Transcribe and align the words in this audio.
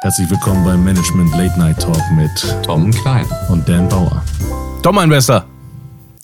Herzlich 0.00 0.30
willkommen 0.30 0.64
beim 0.64 0.84
Management 0.84 1.32
Late 1.32 1.58
Night 1.58 1.80
Talk 1.80 2.00
mit 2.12 2.30
Tom 2.62 2.92
Klein 2.92 3.26
und 3.48 3.68
Dan 3.68 3.88
Bauer. 3.88 4.24
Tom, 4.80 4.94
mein 4.94 5.08
Bester. 5.08 5.44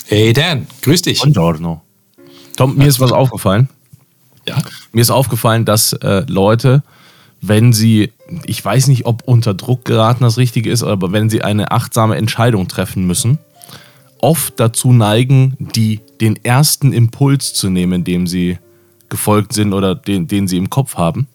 Hey 0.07 0.33
Dan, 0.33 0.69
grüß 0.83 1.03
dich. 1.03 1.19
Buongiorno. 1.19 1.83
Tom, 2.57 2.77
mir 2.77 2.87
ist 2.87 3.01
was 3.01 3.11
aufgefallen. 3.11 3.69
Ja. 4.47 4.59
Mir 4.93 5.01
ist 5.01 5.11
aufgefallen, 5.11 5.65
dass 5.65 5.93
äh, 5.93 6.25
Leute, 6.29 6.85
wenn 7.41 7.73
sie, 7.73 8.13
ich 8.47 8.65
weiß 8.65 8.87
nicht, 8.87 9.07
ob 9.07 9.25
unter 9.27 9.55
Druck 9.55 9.85
geraten 9.85 10.23
das 10.23 10.37
Richtige 10.37 10.71
ist, 10.71 10.85
aber 10.85 11.11
wenn 11.11 11.29
sie 11.29 11.43
eine 11.43 11.73
achtsame 11.73 12.15
Entscheidung 12.17 12.69
treffen 12.69 13.09
müssen, 13.09 13.41
oft 14.19 14.61
dazu 14.61 14.93
neigen, 14.93 15.57
die, 15.59 16.01
den 16.21 16.37
ersten 16.45 16.93
Impuls 16.93 17.55
zu 17.55 17.71
nehmen, 17.71 18.05
dem 18.05 18.29
sie 18.29 18.59
gefolgt 19.09 19.53
sind 19.53 19.73
oder 19.73 19.97
den, 19.97 20.29
den 20.29 20.47
sie 20.47 20.59
im 20.59 20.71
Kopf 20.71 20.95
haben. 20.95 21.27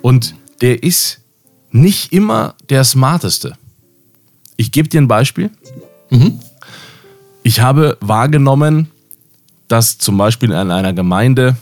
Und 0.00 0.36
der 0.60 0.84
ist 0.84 1.22
nicht 1.80 2.12
immer 2.12 2.54
der 2.68 2.84
smarteste. 2.84 3.54
Ich 4.56 4.72
gebe 4.72 4.88
dir 4.88 5.00
ein 5.00 5.08
Beispiel. 5.08 5.50
Mhm. 6.10 6.40
Ich 7.42 7.60
habe 7.60 7.96
wahrgenommen, 8.00 8.90
dass 9.68 9.98
zum 9.98 10.18
Beispiel 10.18 10.50
in 10.50 10.70
einer 10.70 10.92
Gemeinde, 10.92 11.56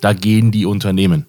da 0.00 0.12
gehen 0.12 0.50
die 0.50 0.66
Unternehmen. 0.66 1.26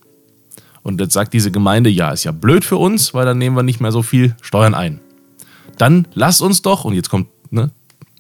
Und 0.82 1.02
jetzt 1.02 1.14
sagt 1.14 1.34
diese 1.34 1.52
Gemeinde, 1.52 1.90
ja, 1.90 2.12
ist 2.12 2.24
ja 2.24 2.32
blöd 2.32 2.64
für 2.64 2.78
uns, 2.78 3.14
weil 3.14 3.26
dann 3.26 3.38
nehmen 3.38 3.56
wir 3.56 3.64
nicht 3.64 3.82
mehr 3.82 3.92
so 3.92 4.02
viel 4.02 4.36
Steuern 4.42 4.74
ein. 4.74 5.02
Dann 5.78 6.08
lass 6.14 6.42
uns 6.42 6.62
doch, 6.62 6.86
und 6.86 6.94
jetzt 6.94 7.10
kommt, 7.10 7.28
ne, 7.52 7.72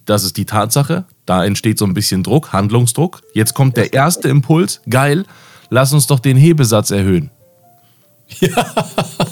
das 0.06 0.24
ist 0.24 0.38
die 0.38 0.46
Tatsache, 0.46 1.06
da 1.26 1.46
entsteht 1.46 1.78
so 1.78 1.86
ein 1.86 1.94
bisschen 1.94 2.24
Druck, 2.24 2.52
Handlungsdruck. 2.52 3.22
Jetzt 3.34 3.54
kommt 3.54 3.78
der 3.78 3.94
erste 3.94 4.28
Impuls, 4.28 4.82
geil, 4.90 5.26
lass 5.70 5.94
uns 5.94 6.08
doch 6.08 6.20
den 6.20 6.36
Hebesatz 6.36 6.92
erhöhen. 6.92 7.32
Ja. 8.40 8.66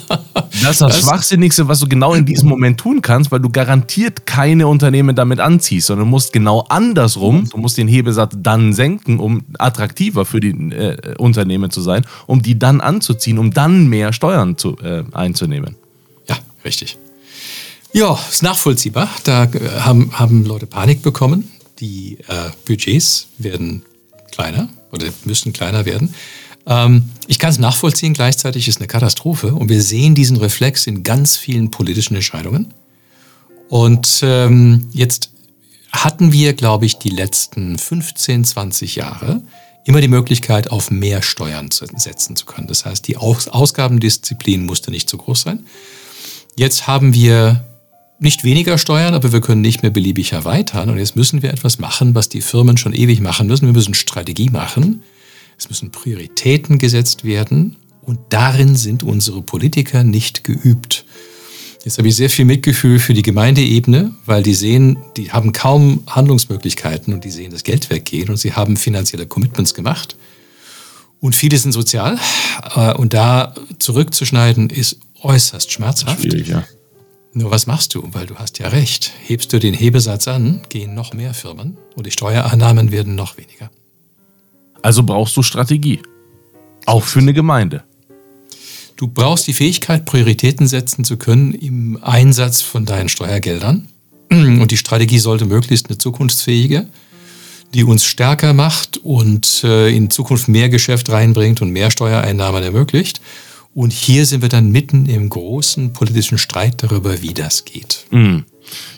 Das 0.62 0.72
ist 0.72 0.80
das, 0.80 0.96
das 0.96 1.04
Schwachsinnigste, 1.04 1.68
was 1.68 1.80
du 1.80 1.88
genau 1.88 2.14
in 2.14 2.24
diesem 2.24 2.48
Moment 2.48 2.80
tun 2.80 3.00
kannst, 3.02 3.30
weil 3.30 3.40
du 3.40 3.48
garantiert 3.48 4.26
keine 4.26 4.66
Unternehmen 4.66 5.14
damit 5.14 5.40
anziehst, 5.40 5.86
sondern 5.86 6.06
du 6.06 6.10
musst 6.10 6.32
genau 6.32 6.60
andersrum, 6.68 7.48
du 7.48 7.58
musst 7.58 7.78
den 7.78 7.88
Hebesatz 7.88 8.34
dann 8.38 8.72
senken, 8.72 9.20
um 9.20 9.44
attraktiver 9.58 10.24
für 10.24 10.40
die 10.40 10.50
äh, 10.50 11.14
Unternehmen 11.16 11.70
zu 11.70 11.80
sein, 11.80 12.04
um 12.26 12.42
die 12.42 12.58
dann 12.58 12.80
anzuziehen, 12.80 13.38
um 13.38 13.52
dann 13.52 13.88
mehr 13.88 14.12
Steuern 14.12 14.56
zu, 14.56 14.76
äh, 14.78 15.04
einzunehmen. 15.12 15.76
Ja, 16.28 16.36
richtig. 16.64 16.98
Ja, 17.92 18.18
ist 18.30 18.42
nachvollziehbar. 18.42 19.08
Da 19.24 19.44
äh, 19.44 19.80
haben, 19.80 20.10
haben 20.12 20.44
Leute 20.44 20.66
Panik 20.66 21.02
bekommen. 21.02 21.50
Die 21.80 22.18
äh, 22.26 22.50
Budgets 22.66 23.28
werden 23.38 23.82
kleiner 24.32 24.68
oder 24.92 25.06
müssen 25.24 25.52
kleiner 25.52 25.86
werden. 25.86 26.14
Ähm, 26.68 27.08
ich 27.26 27.38
kann 27.38 27.50
es 27.50 27.58
nachvollziehen, 27.58 28.12
gleichzeitig 28.12 28.68
ist 28.68 28.76
es 28.76 28.80
eine 28.80 28.86
Katastrophe 28.86 29.54
und 29.54 29.68
wir 29.70 29.82
sehen 29.82 30.14
diesen 30.14 30.36
Reflex 30.36 30.86
in 30.86 31.02
ganz 31.02 31.36
vielen 31.36 31.70
politischen 31.70 32.14
Entscheidungen. 32.14 32.74
Und 33.68 34.20
ähm, 34.22 34.88
jetzt 34.92 35.30
hatten 35.90 36.32
wir, 36.32 36.52
glaube 36.52 36.86
ich, 36.86 36.98
die 36.98 37.10
letzten 37.10 37.78
15, 37.78 38.44
20 38.44 38.96
Jahre 38.96 39.42
immer 39.84 40.02
die 40.02 40.08
Möglichkeit, 40.08 40.70
auf 40.70 40.90
mehr 40.90 41.22
Steuern 41.22 41.70
zu 41.70 41.86
setzen 41.96 42.36
zu 42.36 42.44
können. 42.44 42.66
Das 42.66 42.84
heißt, 42.84 43.08
die 43.08 43.16
Aus 43.16 43.48
Ausgabendisziplin 43.48 44.66
musste 44.66 44.90
nicht 44.90 45.08
so 45.08 45.16
groß 45.16 45.40
sein. 45.42 45.64
Jetzt 46.56 46.86
haben 46.86 47.14
wir 47.14 47.64
nicht 48.18 48.44
weniger 48.44 48.76
Steuern, 48.76 49.14
aber 49.14 49.32
wir 49.32 49.40
können 49.40 49.62
nicht 49.62 49.82
mehr 49.82 49.90
beliebig 49.90 50.32
erweitern. 50.32 50.90
Und 50.90 50.98
jetzt 50.98 51.16
müssen 51.16 51.42
wir 51.42 51.50
etwas 51.50 51.78
machen, 51.78 52.14
was 52.14 52.28
die 52.28 52.42
Firmen 52.42 52.76
schon 52.76 52.92
ewig 52.92 53.20
machen 53.20 53.46
müssen. 53.46 53.66
Wir 53.66 53.72
müssen 53.72 53.94
Strategie 53.94 54.50
machen 54.50 55.02
es 55.58 55.68
müssen 55.68 55.90
Prioritäten 55.90 56.78
gesetzt 56.78 57.24
werden 57.24 57.76
und 58.02 58.18
darin 58.30 58.76
sind 58.76 59.02
unsere 59.02 59.42
Politiker 59.42 60.04
nicht 60.04 60.44
geübt. 60.44 61.04
Jetzt 61.84 61.98
habe 61.98 62.08
ich 62.08 62.16
sehr 62.16 62.30
viel 62.30 62.44
Mitgefühl 62.44 62.98
für 62.98 63.14
die 63.14 63.22
Gemeindeebene, 63.22 64.12
weil 64.24 64.42
die 64.42 64.54
sehen, 64.54 64.98
die 65.16 65.32
haben 65.32 65.52
kaum 65.52 66.02
Handlungsmöglichkeiten 66.06 67.12
und 67.12 67.24
die 67.24 67.30
sehen 67.30 67.50
das 67.50 67.64
Geld 67.64 67.90
weggehen 67.90 68.28
und 68.30 68.36
sie 68.36 68.52
haben 68.52 68.76
finanzielle 68.76 69.26
Commitments 69.26 69.74
gemacht. 69.74 70.16
Und 71.20 71.34
viele 71.34 71.58
sind 71.58 71.72
sozial. 71.72 72.18
Äh, 72.76 72.94
und 72.94 73.12
da 73.12 73.54
zurückzuschneiden 73.78 74.70
ist 74.70 74.98
äußerst 75.22 75.72
schmerzhaft. 75.72 76.20
Schwierig, 76.20 76.48
ja. 76.48 76.64
Nur 77.32 77.50
was 77.50 77.66
machst 77.66 77.94
du? 77.94 78.08
Weil 78.12 78.26
du 78.26 78.36
hast 78.36 78.58
ja 78.58 78.68
recht. 78.68 79.12
Hebst 79.24 79.52
du 79.52 79.58
den 79.58 79.74
Hebesatz 79.74 80.28
an, 80.28 80.62
gehen 80.68 80.94
noch 80.94 81.12
mehr 81.12 81.34
Firmen 81.34 81.76
und 81.96 82.06
die 82.06 82.10
Steuereinnahmen 82.10 82.92
werden 82.92 83.14
noch 83.14 83.36
weniger. 83.36 83.70
Also 84.82 85.02
brauchst 85.02 85.36
du 85.36 85.42
Strategie. 85.42 86.00
Auch 86.86 87.04
für 87.04 87.18
eine 87.18 87.32
Gemeinde. 87.32 87.84
Du 88.96 89.06
brauchst 89.06 89.46
die 89.46 89.52
Fähigkeit, 89.52 90.04
Prioritäten 90.04 90.66
setzen 90.66 91.04
zu 91.04 91.16
können 91.16 91.54
im 91.54 92.02
Einsatz 92.02 92.62
von 92.62 92.84
deinen 92.84 93.08
Steuergeldern. 93.08 93.88
Und 94.30 94.70
die 94.70 94.76
Strategie 94.76 95.18
sollte 95.18 95.46
möglichst 95.46 95.88
eine 95.88 95.98
zukunftsfähige, 95.98 96.88
die 97.74 97.84
uns 97.84 98.04
stärker 98.04 98.54
macht 98.54 98.96
und 98.98 99.62
äh, 99.62 99.94
in 99.94 100.10
Zukunft 100.10 100.48
mehr 100.48 100.70
Geschäft 100.70 101.10
reinbringt 101.10 101.60
und 101.60 101.70
mehr 101.70 101.90
Steuereinnahmen 101.90 102.62
ermöglicht. 102.62 103.20
Und 103.74 103.92
hier 103.92 104.26
sind 104.26 104.42
wir 104.42 104.48
dann 104.48 104.72
mitten 104.72 105.06
im 105.06 105.28
großen 105.28 105.92
politischen 105.92 106.38
Streit 106.38 106.82
darüber, 106.82 107.22
wie 107.22 107.34
das 107.34 107.64
geht. 107.64 108.06
Mhm. 108.10 108.44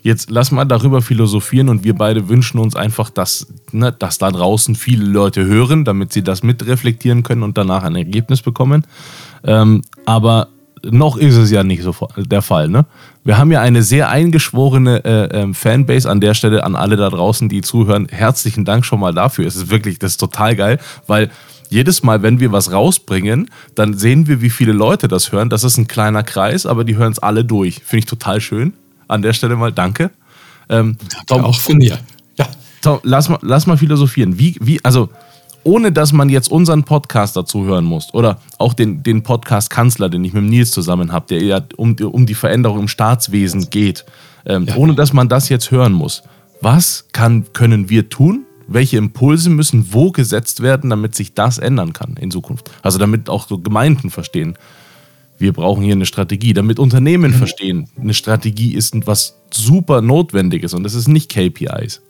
Jetzt 0.02 0.30
lass 0.30 0.50
mal 0.50 0.64
darüber 0.64 1.02
philosophieren 1.02 1.68
und 1.68 1.84
wir 1.84 1.94
beide 1.94 2.28
wünschen 2.28 2.58
uns 2.58 2.76
einfach, 2.76 3.10
dass, 3.10 3.46
ne, 3.72 3.92
dass 3.92 4.18
da 4.18 4.30
draußen 4.30 4.74
viele 4.74 5.04
Leute 5.04 5.44
hören, 5.44 5.84
damit 5.84 6.12
sie 6.12 6.22
das 6.22 6.42
mitreflektieren 6.42 7.22
können 7.22 7.42
und 7.42 7.58
danach 7.58 7.82
ein 7.82 7.96
Ergebnis 7.96 8.42
bekommen. 8.42 8.86
Ähm, 9.44 9.82
aber 10.06 10.48
noch 10.82 11.16
ist 11.16 11.36
es 11.36 11.50
ja 11.50 11.62
nicht 11.62 11.82
so 11.82 11.94
der 12.16 12.42
Fall. 12.42 12.68
Ne? 12.68 12.86
Wir 13.24 13.38
haben 13.38 13.52
ja 13.52 13.60
eine 13.60 13.82
sehr 13.82 14.08
eingeschworene 14.08 15.04
äh, 15.04 15.42
äh, 15.42 15.54
Fanbase 15.54 16.08
an 16.08 16.20
der 16.20 16.34
Stelle 16.34 16.64
an 16.64 16.74
alle 16.74 16.96
da 16.96 17.10
draußen, 17.10 17.48
die 17.48 17.60
zuhören. 17.60 18.06
Herzlichen 18.10 18.64
Dank 18.64 18.84
schon 18.84 19.00
mal 19.00 19.12
dafür. 19.12 19.46
Es 19.46 19.56
ist 19.56 19.70
wirklich, 19.70 19.98
das 19.98 20.12
ist 20.12 20.18
total 20.18 20.56
geil, 20.56 20.78
weil 21.06 21.30
jedes 21.68 22.02
Mal, 22.02 22.22
wenn 22.22 22.40
wir 22.40 22.50
was 22.50 22.72
rausbringen, 22.72 23.48
dann 23.74 23.94
sehen 23.94 24.26
wir, 24.26 24.40
wie 24.40 24.50
viele 24.50 24.72
Leute 24.72 25.06
das 25.06 25.30
hören. 25.30 25.50
Das 25.50 25.64
ist 25.64 25.76
ein 25.76 25.86
kleiner 25.86 26.22
Kreis, 26.22 26.66
aber 26.66 26.84
die 26.84 26.96
hören 26.96 27.12
es 27.12 27.20
alle 27.20 27.44
durch. 27.44 27.76
Finde 27.84 27.98
ich 28.00 28.06
total 28.06 28.40
schön 28.40 28.72
an 29.10 29.22
der 29.22 29.32
Stelle 29.32 29.56
mal 29.56 29.72
danke. 29.72 30.10
Ähm, 30.68 30.96
Tom, 31.26 31.44
auch 31.44 31.58
von 31.58 31.76
mir. 31.76 31.98
Ja. 32.38 32.46
Tom, 32.82 33.00
lass 33.02 33.28
mal, 33.28 33.38
lass 33.42 33.66
mal 33.66 33.76
philosophieren. 33.76 34.38
Wie, 34.38 34.56
wie, 34.60 34.82
also, 34.84 35.10
ohne 35.64 35.92
dass 35.92 36.12
man 36.12 36.28
jetzt 36.28 36.50
unseren 36.50 36.84
Podcast 36.84 37.36
dazu 37.36 37.64
hören 37.64 37.84
muss 37.84 38.14
oder 38.14 38.38
auch 38.58 38.72
den, 38.72 39.02
den 39.02 39.22
Podcast 39.22 39.68
Kanzler, 39.68 40.08
den 40.08 40.24
ich 40.24 40.32
mit 40.32 40.44
Nils 40.44 40.70
zusammen 40.70 41.12
habe, 41.12 41.26
der 41.28 41.42
ja 41.42 41.60
um, 41.76 41.96
um 41.96 42.24
die 42.24 42.34
Veränderung 42.34 42.80
im 42.80 42.88
Staatswesen 42.88 43.68
geht, 43.68 44.06
ähm, 44.46 44.64
ja. 44.66 44.76
ohne 44.76 44.94
dass 44.94 45.12
man 45.12 45.28
das 45.28 45.48
jetzt 45.48 45.70
hören 45.70 45.92
muss. 45.92 46.22
Was 46.62 47.06
kann, 47.12 47.52
können 47.52 47.90
wir 47.90 48.08
tun? 48.08 48.46
Welche 48.68 48.96
Impulse 48.96 49.50
müssen 49.50 49.92
wo 49.92 50.12
gesetzt 50.12 50.62
werden, 50.62 50.90
damit 50.90 51.14
sich 51.14 51.34
das 51.34 51.58
ändern 51.58 51.92
kann 51.92 52.16
in 52.18 52.30
Zukunft? 52.30 52.70
Also 52.82 52.98
damit 52.98 53.28
auch 53.28 53.48
so 53.48 53.58
Gemeinden 53.58 54.10
verstehen, 54.10 54.56
wir 55.40 55.52
brauchen 55.52 55.82
hier 55.82 55.94
eine 55.94 56.06
Strategie, 56.06 56.52
damit 56.52 56.78
Unternehmen 56.78 57.32
mhm. 57.32 57.36
verstehen, 57.36 57.88
eine 58.00 58.14
Strategie 58.14 58.74
ist 58.74 58.94
was 59.06 59.36
super 59.50 60.02
Notwendiges 60.02 60.74
und 60.74 60.84
das 60.84 60.94
ist 60.94 61.08
nicht 61.08 61.30
KPIs. 61.30 62.02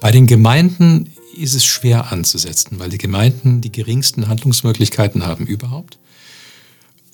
Bei 0.00 0.10
den 0.10 0.26
Gemeinden 0.26 1.10
ist 1.36 1.54
es 1.54 1.64
schwer 1.64 2.10
anzusetzen, 2.10 2.78
weil 2.78 2.90
die 2.90 2.98
Gemeinden 2.98 3.60
die 3.60 3.72
geringsten 3.72 4.28
Handlungsmöglichkeiten 4.28 5.26
haben 5.26 5.46
überhaupt. 5.46 5.98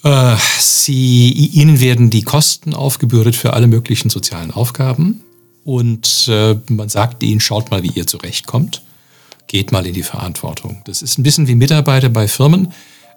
Äh, 0.02 0.36
sie, 0.58 1.30
ihnen 1.30 1.80
werden 1.80 2.10
die 2.10 2.22
Kosten 2.22 2.74
aufgebürdet 2.74 3.34
für 3.34 3.52
alle 3.54 3.66
möglichen 3.66 4.08
sozialen 4.08 4.52
Aufgaben 4.52 5.22
und 5.64 6.28
äh, 6.28 6.56
man 6.68 6.88
sagt 6.88 7.24
ihnen, 7.24 7.40
schaut 7.40 7.72
mal, 7.72 7.82
wie 7.82 7.90
ihr 7.90 8.06
zurechtkommt, 8.06 8.82
geht 9.48 9.72
mal 9.72 9.86
in 9.86 9.94
die 9.94 10.04
Verantwortung. 10.04 10.82
Das 10.84 11.02
ist 11.02 11.18
ein 11.18 11.24
bisschen 11.24 11.48
wie 11.48 11.56
Mitarbeiter 11.56 12.08
bei 12.08 12.28
Firmen 12.28 12.72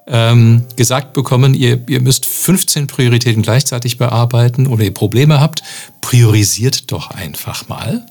ähm, 0.09 0.65
gesagt 0.75 1.13
bekommen, 1.13 1.53
ihr, 1.53 1.81
ihr 1.87 2.01
müsst 2.01 2.25
15 2.25 2.87
Prioritäten 2.87 3.43
gleichzeitig 3.43 3.97
bearbeiten 3.97 4.67
oder 4.67 4.83
ihr 4.83 4.93
Probleme 4.93 5.39
habt, 5.39 5.61
priorisiert 6.01 6.91
doch 6.91 7.11
einfach 7.11 7.67
mal. 7.69 8.05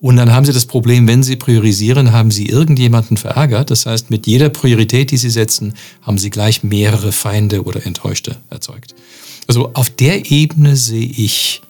Und 0.00 0.16
dann 0.16 0.34
haben 0.34 0.44
Sie 0.44 0.52
das 0.52 0.66
Problem, 0.66 1.08
wenn 1.08 1.22
Sie 1.22 1.36
priorisieren, 1.36 2.12
haben 2.12 2.30
Sie 2.30 2.46
irgendjemanden 2.46 3.16
verärgert. 3.16 3.70
Das 3.70 3.86
heißt, 3.86 4.10
mit 4.10 4.26
jeder 4.26 4.50
Priorität, 4.50 5.10
die 5.10 5.16
Sie 5.16 5.30
setzen, 5.30 5.72
haben 6.02 6.18
Sie 6.18 6.28
gleich 6.28 6.62
mehrere 6.62 7.10
Feinde 7.10 7.62
oder 7.62 7.86
Enttäuschte 7.86 8.36
erzeugt. 8.50 8.94
Also 9.46 9.70
auf 9.72 9.88
der 9.88 10.30
Ebene 10.30 10.76
sehe 10.76 11.06
ich 11.06 11.62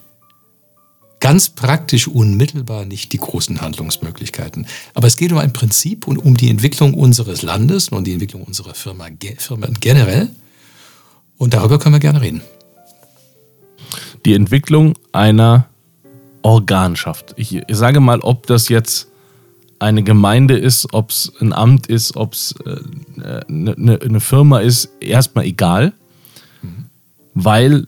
ganz 1.25 1.49
praktisch 1.49 2.07
unmittelbar 2.07 2.85
nicht 2.85 3.11
die 3.11 3.17
großen 3.17 3.59
Handlungsmöglichkeiten. 3.59 4.67
Aber 4.93 5.07
es 5.07 5.17
geht 5.17 5.31
um 5.31 5.39
ein 5.39 5.53
Prinzip 5.53 6.05
und 6.07 6.19
um 6.19 6.37
die 6.37 6.51
Entwicklung 6.51 6.93
unseres 6.93 7.41
Landes 7.41 7.89
und 7.89 8.03
die 8.03 8.13
Entwicklung 8.13 8.43
unserer 8.43 8.75
Firma, 8.75 9.07
Firmen 9.39 9.73
generell. 9.79 10.29
Und 11.39 11.55
darüber 11.55 11.79
können 11.79 11.95
wir 11.95 11.99
gerne 11.99 12.21
reden. 12.21 12.41
Die 14.23 14.35
Entwicklung 14.35 14.93
einer 15.13 15.65
Organschaft. 16.43 17.33
Ich 17.37 17.59
sage 17.69 18.01
mal, 18.01 18.19
ob 18.19 18.45
das 18.45 18.69
jetzt 18.69 19.07
eine 19.79 20.03
Gemeinde 20.03 20.55
ist, 20.55 20.93
ob 20.93 21.09
es 21.09 21.33
ein 21.41 21.53
Amt 21.53 21.87
ist, 21.87 22.15
ob 22.17 22.33
es 22.33 22.53
eine, 23.49 23.73
eine, 23.75 23.99
eine 23.99 24.19
Firma 24.19 24.59
ist, 24.59 24.89
erstmal 24.99 25.45
egal. 25.45 25.91
Mhm. 26.61 26.85
weil 27.33 27.87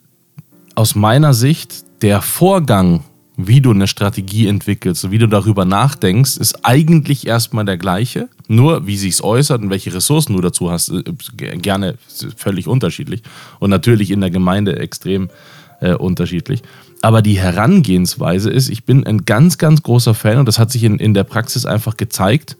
aus 0.74 0.96
meiner 0.96 1.36
Sicht 1.36 1.86
der 2.02 2.24
Vorgang, 2.24 3.04
wie 3.40 3.62
du 3.62 3.70
eine 3.70 3.88
Strategie 3.88 4.48
entwickelst, 4.48 5.12
wie 5.12 5.20
du 5.20 5.28
darüber 5.28 5.64
nachdenkst, 5.64 6.38
ist 6.38 6.66
eigentlich 6.66 7.28
erstmal 7.28 7.66
der 7.66 7.78
gleiche. 7.78 8.30
Nur 8.48 8.88
wie 8.88 8.98
sich 8.98 9.14
es 9.14 9.24
äußert 9.24 9.62
und 9.62 9.70
welche 9.70 9.94
Ressourcen 9.94 10.36
du 10.36 10.42
dazu 10.42 10.72
hast, 10.72 10.90
äh, 10.90 11.04
gerne 11.58 11.96
völlig 12.36 12.68
unterschiedlich. 12.68 13.22
Und 13.60 13.70
natürlich 13.70 14.10
in 14.10 14.22
der 14.22 14.32
Gemeinde 14.32 14.80
extrem 14.80 15.30
äh, 15.82 15.94
unterschiedlich. 15.94 16.64
Aber 17.04 17.22
die 17.22 17.38
Herangehensweise 17.38 18.50
ist, 18.50 18.70
ich 18.70 18.86
bin 18.86 19.06
ein 19.06 19.26
ganz, 19.26 19.60
ganz 19.60 19.84
großer 19.84 20.16
Fan 20.16 20.40
und 20.40 20.48
das 20.48 20.58
hat 20.58 20.72
sich 20.72 20.84
in, 20.84 20.98
in 20.98 21.14
der 21.14 21.24
Praxis 21.24 21.68
einfach 21.68 21.96
gezeigt. 21.96 22.58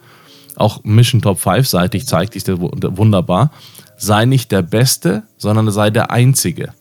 Auch 0.56 0.84
Mission 0.84 1.24
Top 1.24 1.40
5 1.40 1.68
seitig 1.68 2.06
zeigt 2.06 2.34
sich 2.34 2.44
das 2.44 2.60
wunderbar. 2.60 3.52
Sei 3.98 4.26
nicht 4.26 4.52
der 4.52 4.62
Beste, 4.62 5.24
sondern 5.38 5.72
sei 5.72 5.90
der 5.90 6.12
Einzige. 6.12 6.74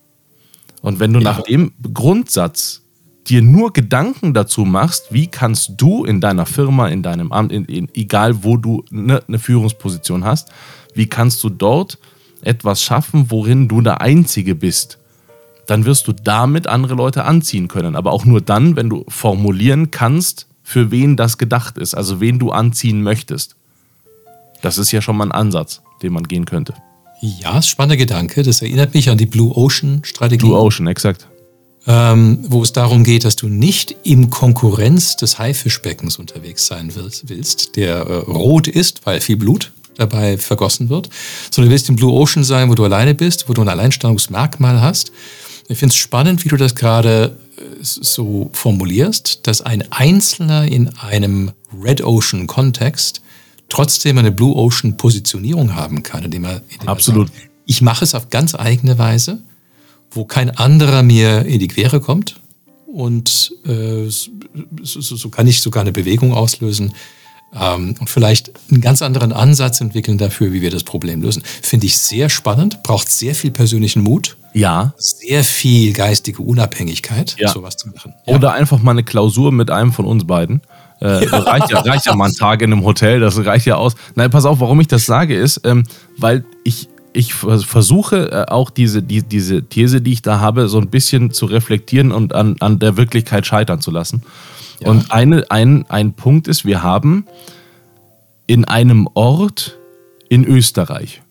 Und 0.83 1.01
wenn 1.01 1.15
du 1.15 1.21
ja. 1.21 1.25
nach 1.25 1.41
dem 1.43 1.73
Grundsatz 1.95 2.83
dir 3.29 3.43
nur 3.43 3.73
Gedanken 3.73 4.35
dazu 4.35 4.65
machst, 4.65 5.07
wie 5.11 5.27
kannst 5.27 5.73
du 5.77 6.05
in 6.05 6.21
deiner 6.21 6.47
Firma, 6.47 6.89
in 6.89 7.03
deinem 7.03 7.33
Amt, 7.33 7.53
in, 7.53 7.65
in, 7.67 7.89
egal 7.95 8.45
wo 8.45 8.57
du 8.57 8.85
eine, 8.91 9.23
eine 9.27 9.39
Führungsposition 9.39 10.25
hast, 10.25 10.51
wie 10.95 11.07
kannst 11.07 11.43
du 11.45 11.51
dort 11.51 11.99
etwas 12.43 12.83
schaffen, 12.83 13.31
worin 13.31 13.69
du 13.69 13.81
der 13.81 14.01
Einzige 14.01 14.55
bist, 14.55 14.99
dann 15.67 15.85
wirst 15.85 16.07
du 16.07 16.13
damit 16.13 16.69
andere 16.69 16.95
Leute 16.95 17.25
anziehen 17.25 17.69
können. 17.69 17.97
Aber 17.97 18.13
auch 18.13 18.25
nur 18.25 18.41
dann, 18.41 18.77
wenn 18.77 18.89
du 18.89 19.05
formulieren 19.09 19.91
kannst, 19.91 20.47
für 20.63 20.91
wen 20.91 21.17
das 21.17 21.39
gedacht 21.39 21.79
ist, 21.79 21.95
also 21.95 22.21
wen 22.21 22.39
du 22.39 22.51
anziehen 22.51 23.03
möchtest. 23.03 23.57
Das 24.63 24.79
ist 24.79 24.93
ja 24.93 25.03
schon 25.03 25.17
mal 25.17 25.27
ein 25.27 25.33
Ansatz, 25.33 25.83
den 26.03 26.13
man 26.13 26.25
gehen 26.25 26.45
könnte. 26.45 26.75
Ja, 27.21 27.63
spannender 27.63 27.97
Gedanke. 27.97 28.43
Das 28.43 28.63
erinnert 28.63 28.95
mich 28.95 29.11
an 29.11 29.19
die 29.19 29.27
Blue 29.27 29.57
Ocean 29.57 30.03
Strategie. 30.05 30.45
Blue 30.45 30.59
Ocean, 30.59 30.87
exakt 30.87 31.27
ähm, 31.87 32.39
wo 32.49 32.63
es 32.63 32.73
darum 32.73 33.05
geht, 33.05 33.25
dass 33.25 33.37
du 33.37 33.49
nicht 33.49 33.97
im 34.03 34.31
Konkurrenz 34.31 35.17
des 35.17 35.39
Haifischbeckens 35.39 36.19
unterwegs 36.19 36.67
sein 36.67 36.93
willst, 36.95 37.77
der 37.77 37.97
äh, 37.99 38.15
rot 38.31 38.67
ist, 38.67 39.07
weil 39.07 39.21
viel 39.21 39.37
Blut 39.37 39.73
dabei 39.97 40.37
vergossen 40.37 40.89
wird, 40.89 41.09
sondern 41.51 41.69
du 41.69 41.73
willst 41.73 41.89
im 41.89 41.97
Blue 41.97 42.13
Ocean 42.13 42.45
sein, 42.45 42.69
wo 42.69 42.75
du 42.75 42.85
alleine 42.85 43.15
bist, 43.15 43.49
wo 43.49 43.55
du 43.55 43.63
ein 43.63 43.69
Alleinstellungsmerkmal 43.69 44.81
hast. 44.81 45.13
Ich 45.69 45.79
finde 45.79 45.93
es 45.93 45.97
spannend, 45.97 46.45
wie 46.45 46.49
du 46.49 46.57
das 46.57 46.75
gerade 46.75 47.37
äh, 47.57 47.63
so 47.81 48.51
formulierst, 48.53 49.47
dass 49.47 49.63
ein 49.63 49.85
Einzelner 49.91 50.67
in 50.67 50.89
einem 50.97 51.53
Red 51.83 52.03
Ocean 52.03 52.47
Kontext 52.47 53.23
trotzdem 53.69 54.19
eine 54.19 54.33
Blue 54.33 54.55
Ocean 54.55 54.97
Positionierung 54.97 55.75
haben 55.75 56.03
kann, 56.03 56.25
indem 56.25 56.45
er, 56.45 56.63
indem 56.69 56.89
Absolut. 56.89 57.29
Er 57.29 57.33
sagt, 57.33 57.51
ich 57.67 57.83
mache 57.83 58.05
es 58.05 58.15
auf 58.15 58.31
ganz 58.31 58.55
eigene 58.55 58.99
Weise 58.99 59.43
wo 60.17 60.25
kein 60.25 60.51
anderer 60.51 61.03
mir 61.03 61.45
in 61.45 61.59
die 61.61 61.69
Quere 61.69 62.01
kommt. 62.01 62.41
Und 62.87 63.53
äh, 63.67 64.09
so, 64.09 65.01
so, 65.01 65.29
kann 65.29 65.47
ich 65.47 65.61
sogar 65.61 65.83
eine 65.83 65.93
Bewegung 65.93 66.33
auslösen 66.33 66.95
ähm, 67.55 67.95
und 68.01 68.09
vielleicht 68.09 68.53
einen 68.71 68.81
ganz 68.81 69.03
anderen 69.03 69.33
Ansatz 69.33 69.81
entwickeln 69.81 70.17
dafür, 70.17 70.53
wie 70.53 70.63
wir 70.63 70.71
das 70.71 70.83
Problem 70.83 71.21
lösen. 71.21 71.43
Finde 71.45 71.87
ich 71.87 71.99
sehr 71.99 72.31
spannend, 72.31 72.83
braucht 72.83 73.11
sehr 73.11 73.35
viel 73.35 73.51
persönlichen 73.51 74.03
Mut. 74.03 74.37
Ja. 74.55 74.95
Sehr 74.97 75.45
viel 75.45 75.93
geistige 75.93 76.43
Unabhängigkeit, 76.43 77.37
ja. 77.39 77.49
sowas 77.49 77.77
zu 77.77 77.89
machen. 77.89 78.15
Ja. 78.27 78.35
Oder 78.35 78.55
einfach 78.55 78.81
mal 78.81 78.93
eine 78.93 79.05
Klausur 79.05 79.53
mit 79.53 79.71
einem 79.71 79.93
von 79.93 80.07
uns 80.07 80.27
beiden. 80.27 80.63
Äh, 81.03 81.25
ja. 81.27 81.37
Reicht, 81.39 81.71
ja, 81.71 81.81
reicht 81.81 82.07
ja 82.07 82.17
mal 82.17 82.29
ein 82.31 82.35
Tag 82.35 82.63
in 82.63 82.73
einem 82.73 82.85
Hotel, 82.85 83.21
das 83.21 83.45
reicht 83.45 83.67
ja 83.67 83.77
aus. 83.77 83.95
Nein, 84.15 84.31
pass 84.31 84.47
auf, 84.47 84.61
warum 84.61 84.81
ich 84.81 84.89
das 84.89 85.05
sage, 85.05 85.37
ist, 85.37 85.61
ähm, 85.65 85.85
weil 86.17 86.45
ich 86.65 86.89
ich 87.17 87.35
versuche 87.35 88.31
äh, 88.31 88.51
auch 88.51 88.71
diese, 88.71 89.03
die, 89.03 89.23
diese 89.23 89.63
These, 89.63 90.01
die 90.01 90.13
ich 90.13 90.23
da 90.23 90.41
habe, 90.41 90.69
so 90.69 90.79
ein 90.79 90.89
bisschen 90.89 91.33
zu 91.33 91.47
reflektieren 91.47 92.13
und 92.13 92.35
an, 92.35 92.57
an 92.61 92.79
der 92.79 92.97
Wirklichkeit 92.97 93.47
scheitern 93.47 93.81
zu 93.81 93.91
lassen. 93.91 94.23
Ja. 94.81 94.91
Und 94.91 95.11
eine, 95.11 95.51
ein, 95.51 95.87
ein 95.89 96.13
Punkt 96.13 96.47
ist, 96.47 96.65
wir 96.65 96.83
haben 96.83 97.27
in 98.47 98.65
einem 98.65 99.09
Ort 99.15 99.79
in 100.29 100.45
Österreich, 100.45 101.23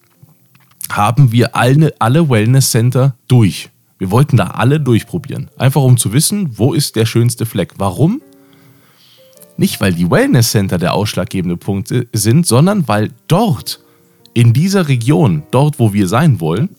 haben 0.92 1.32
wir 1.32 1.56
alle, 1.56 1.94
alle 2.00 2.30
Wellness 2.30 2.72
Center 2.72 3.16
durch. 3.28 3.70
Wir 3.98 4.12
wollten 4.12 4.38
da 4.38 4.48
alle 4.48 4.80
durchprobieren. 4.80 5.50
Einfach 5.58 5.82
um 5.82 5.98
zu 5.98 6.12
wissen, 6.12 6.58
wo 6.58 6.74
ist 6.74 6.96
der 6.96 7.06
schönste 7.06 7.46
Fleck. 7.46 7.74
Warum? 7.78 8.22
Nicht, 9.58 9.80
weil 9.80 9.94
die 9.94 10.10
Wellness 10.10 10.52
Center 10.52 10.78
der 10.78 10.94
ausschlaggebende 10.94 11.58
Punkt 11.58 11.94
sind, 12.12 12.46
sondern 12.46 12.88
weil 12.88 13.12
dort 13.28 13.80
in 14.36 14.54
dieser 14.54 14.88
Region, 14.90 15.44
dort 15.50 15.80
wo 15.80 15.94
wir 15.94 16.08
sein 16.08 16.40
wollen, 16.40 16.70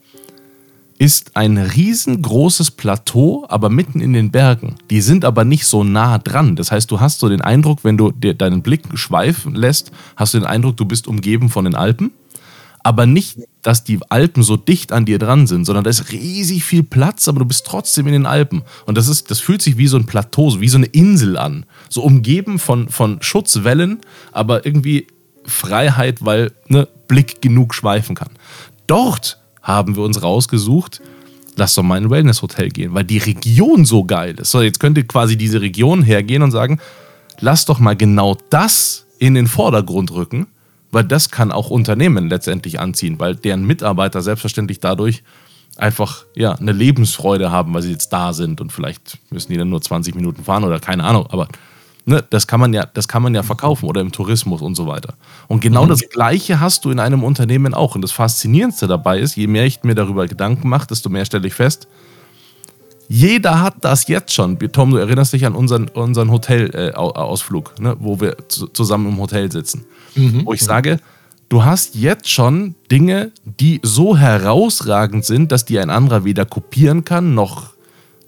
ist 0.98 1.36
ein 1.36 1.58
riesengroßes 1.58 2.70
Plateau, 2.70 3.44
aber 3.48 3.70
mitten 3.70 4.00
in 4.00 4.12
den 4.12 4.30
Bergen. 4.30 4.76
Die 4.90 5.00
sind 5.00 5.24
aber 5.24 5.44
nicht 5.44 5.66
so 5.66 5.82
nah 5.82 6.18
dran. 6.18 6.54
Das 6.54 6.70
heißt, 6.70 6.90
du 6.90 7.00
hast 7.00 7.18
so 7.18 7.28
den 7.28 7.40
Eindruck, 7.40 7.82
wenn 7.82 7.96
du 7.96 8.12
dir 8.12 8.34
deinen 8.34 8.62
Blick 8.62 8.82
schweifen 8.94 9.54
lässt, 9.54 9.90
hast 10.16 10.34
du 10.34 10.38
den 10.38 10.46
Eindruck, 10.46 10.76
du 10.76 10.84
bist 10.84 11.08
umgeben 11.08 11.48
von 11.48 11.64
den 11.64 11.74
Alpen. 11.74 12.12
Aber 12.82 13.04
nicht, 13.04 13.38
dass 13.62 13.84
die 13.84 13.98
Alpen 14.10 14.42
so 14.42 14.56
dicht 14.56 14.92
an 14.92 15.06
dir 15.06 15.18
dran 15.18 15.46
sind, 15.46 15.64
sondern 15.64 15.84
da 15.84 15.90
ist 15.90 16.12
riesig 16.12 16.62
viel 16.62 16.84
Platz, 16.84 17.26
aber 17.26 17.40
du 17.40 17.46
bist 17.46 17.66
trotzdem 17.66 18.06
in 18.06 18.12
den 18.12 18.26
Alpen. 18.26 18.62
Und 18.84 18.96
das, 18.96 19.08
ist, 19.08 19.30
das 19.30 19.40
fühlt 19.40 19.60
sich 19.60 19.76
wie 19.76 19.88
so 19.88 19.96
ein 19.96 20.06
Plateau, 20.06 20.60
wie 20.60 20.68
so 20.68 20.76
eine 20.78 20.86
Insel 20.86 21.36
an. 21.36 21.66
So 21.88 22.02
umgeben 22.02 22.58
von, 22.58 22.88
von 22.88 23.20
Schutzwellen, 23.22 24.00
aber 24.30 24.64
irgendwie 24.64 25.08
Freiheit, 25.46 26.24
weil 26.24 26.52
ne, 26.68 26.88
Blick 27.08 27.40
genug 27.40 27.74
schweifen 27.74 28.14
kann. 28.14 28.30
Dort 28.86 29.38
haben 29.62 29.96
wir 29.96 30.02
uns 30.02 30.22
rausgesucht, 30.22 31.00
lass 31.56 31.74
doch 31.74 31.82
mal 31.82 31.98
in 31.98 32.04
ein 32.04 32.10
Wellness-Hotel 32.10 32.68
gehen, 32.68 32.94
weil 32.94 33.04
die 33.04 33.18
Region 33.18 33.84
so 33.84 34.04
geil 34.04 34.36
ist. 34.38 34.50
So, 34.50 34.62
jetzt 34.62 34.80
könnte 34.80 35.04
quasi 35.04 35.36
diese 35.36 35.60
Region 35.60 36.02
hergehen 36.02 36.42
und 36.42 36.50
sagen, 36.50 36.78
lass 37.40 37.64
doch 37.64 37.78
mal 37.78 37.96
genau 37.96 38.36
das 38.50 39.06
in 39.18 39.34
den 39.34 39.46
Vordergrund 39.46 40.12
rücken, 40.12 40.46
weil 40.92 41.04
das 41.04 41.30
kann 41.30 41.50
auch 41.50 41.70
Unternehmen 41.70 42.28
letztendlich 42.28 42.78
anziehen, 42.78 43.18
weil 43.18 43.34
deren 43.34 43.66
Mitarbeiter 43.66 44.22
selbstverständlich 44.22 44.80
dadurch 44.80 45.22
einfach 45.76 46.24
ja, 46.34 46.52
eine 46.52 46.72
Lebensfreude 46.72 47.50
haben, 47.50 47.74
weil 47.74 47.82
sie 47.82 47.92
jetzt 47.92 48.12
da 48.12 48.32
sind 48.32 48.60
und 48.60 48.72
vielleicht 48.72 49.18
müssen 49.30 49.52
die 49.52 49.58
dann 49.58 49.68
nur 49.68 49.82
20 49.82 50.14
Minuten 50.14 50.44
fahren 50.44 50.64
oder 50.64 50.80
keine 50.80 51.04
Ahnung, 51.04 51.26
aber 51.30 51.48
Ne, 52.08 52.24
das, 52.30 52.46
kann 52.46 52.60
man 52.60 52.72
ja, 52.72 52.86
das 52.86 53.08
kann 53.08 53.20
man 53.20 53.34
ja 53.34 53.42
verkaufen 53.42 53.86
oder 53.86 54.00
im 54.00 54.12
Tourismus 54.12 54.62
und 54.62 54.76
so 54.76 54.86
weiter. 54.86 55.14
Und 55.48 55.60
genau 55.60 55.84
mhm. 55.84 55.88
das 55.88 56.08
Gleiche 56.08 56.60
hast 56.60 56.84
du 56.84 56.92
in 56.92 57.00
einem 57.00 57.24
Unternehmen 57.24 57.74
auch. 57.74 57.96
Und 57.96 58.02
das 58.02 58.12
Faszinierendste 58.12 58.86
dabei 58.86 59.18
ist, 59.18 59.34
je 59.34 59.48
mehr 59.48 59.66
ich 59.66 59.82
mir 59.82 59.96
darüber 59.96 60.28
Gedanken 60.28 60.68
mache, 60.68 60.86
desto 60.86 61.08
mehr 61.08 61.24
stelle 61.24 61.48
ich 61.48 61.54
fest, 61.54 61.88
jeder 63.08 63.60
hat 63.60 63.74
das 63.80 64.06
jetzt 64.06 64.32
schon. 64.32 64.56
Tom, 64.58 64.92
du 64.92 64.98
erinnerst 64.98 65.32
dich 65.32 65.46
an 65.46 65.56
unseren, 65.56 65.88
unseren 65.88 66.30
Hotelausflug, 66.30 67.74
äh, 67.78 67.82
ne, 67.82 67.96
wo 67.98 68.20
wir 68.20 68.36
zusammen 68.48 69.08
im 69.08 69.18
Hotel 69.18 69.50
sitzen. 69.50 69.84
Mhm. 70.14 70.46
Wo 70.46 70.52
ich 70.52 70.62
sage, 70.62 71.00
du 71.48 71.64
hast 71.64 71.96
jetzt 71.96 72.30
schon 72.30 72.76
Dinge, 72.88 73.32
die 73.44 73.80
so 73.82 74.16
herausragend 74.16 75.24
sind, 75.24 75.50
dass 75.50 75.64
die 75.64 75.80
ein 75.80 75.90
anderer 75.90 76.24
weder 76.24 76.44
kopieren 76.44 77.04
kann, 77.04 77.34
noch 77.34 77.75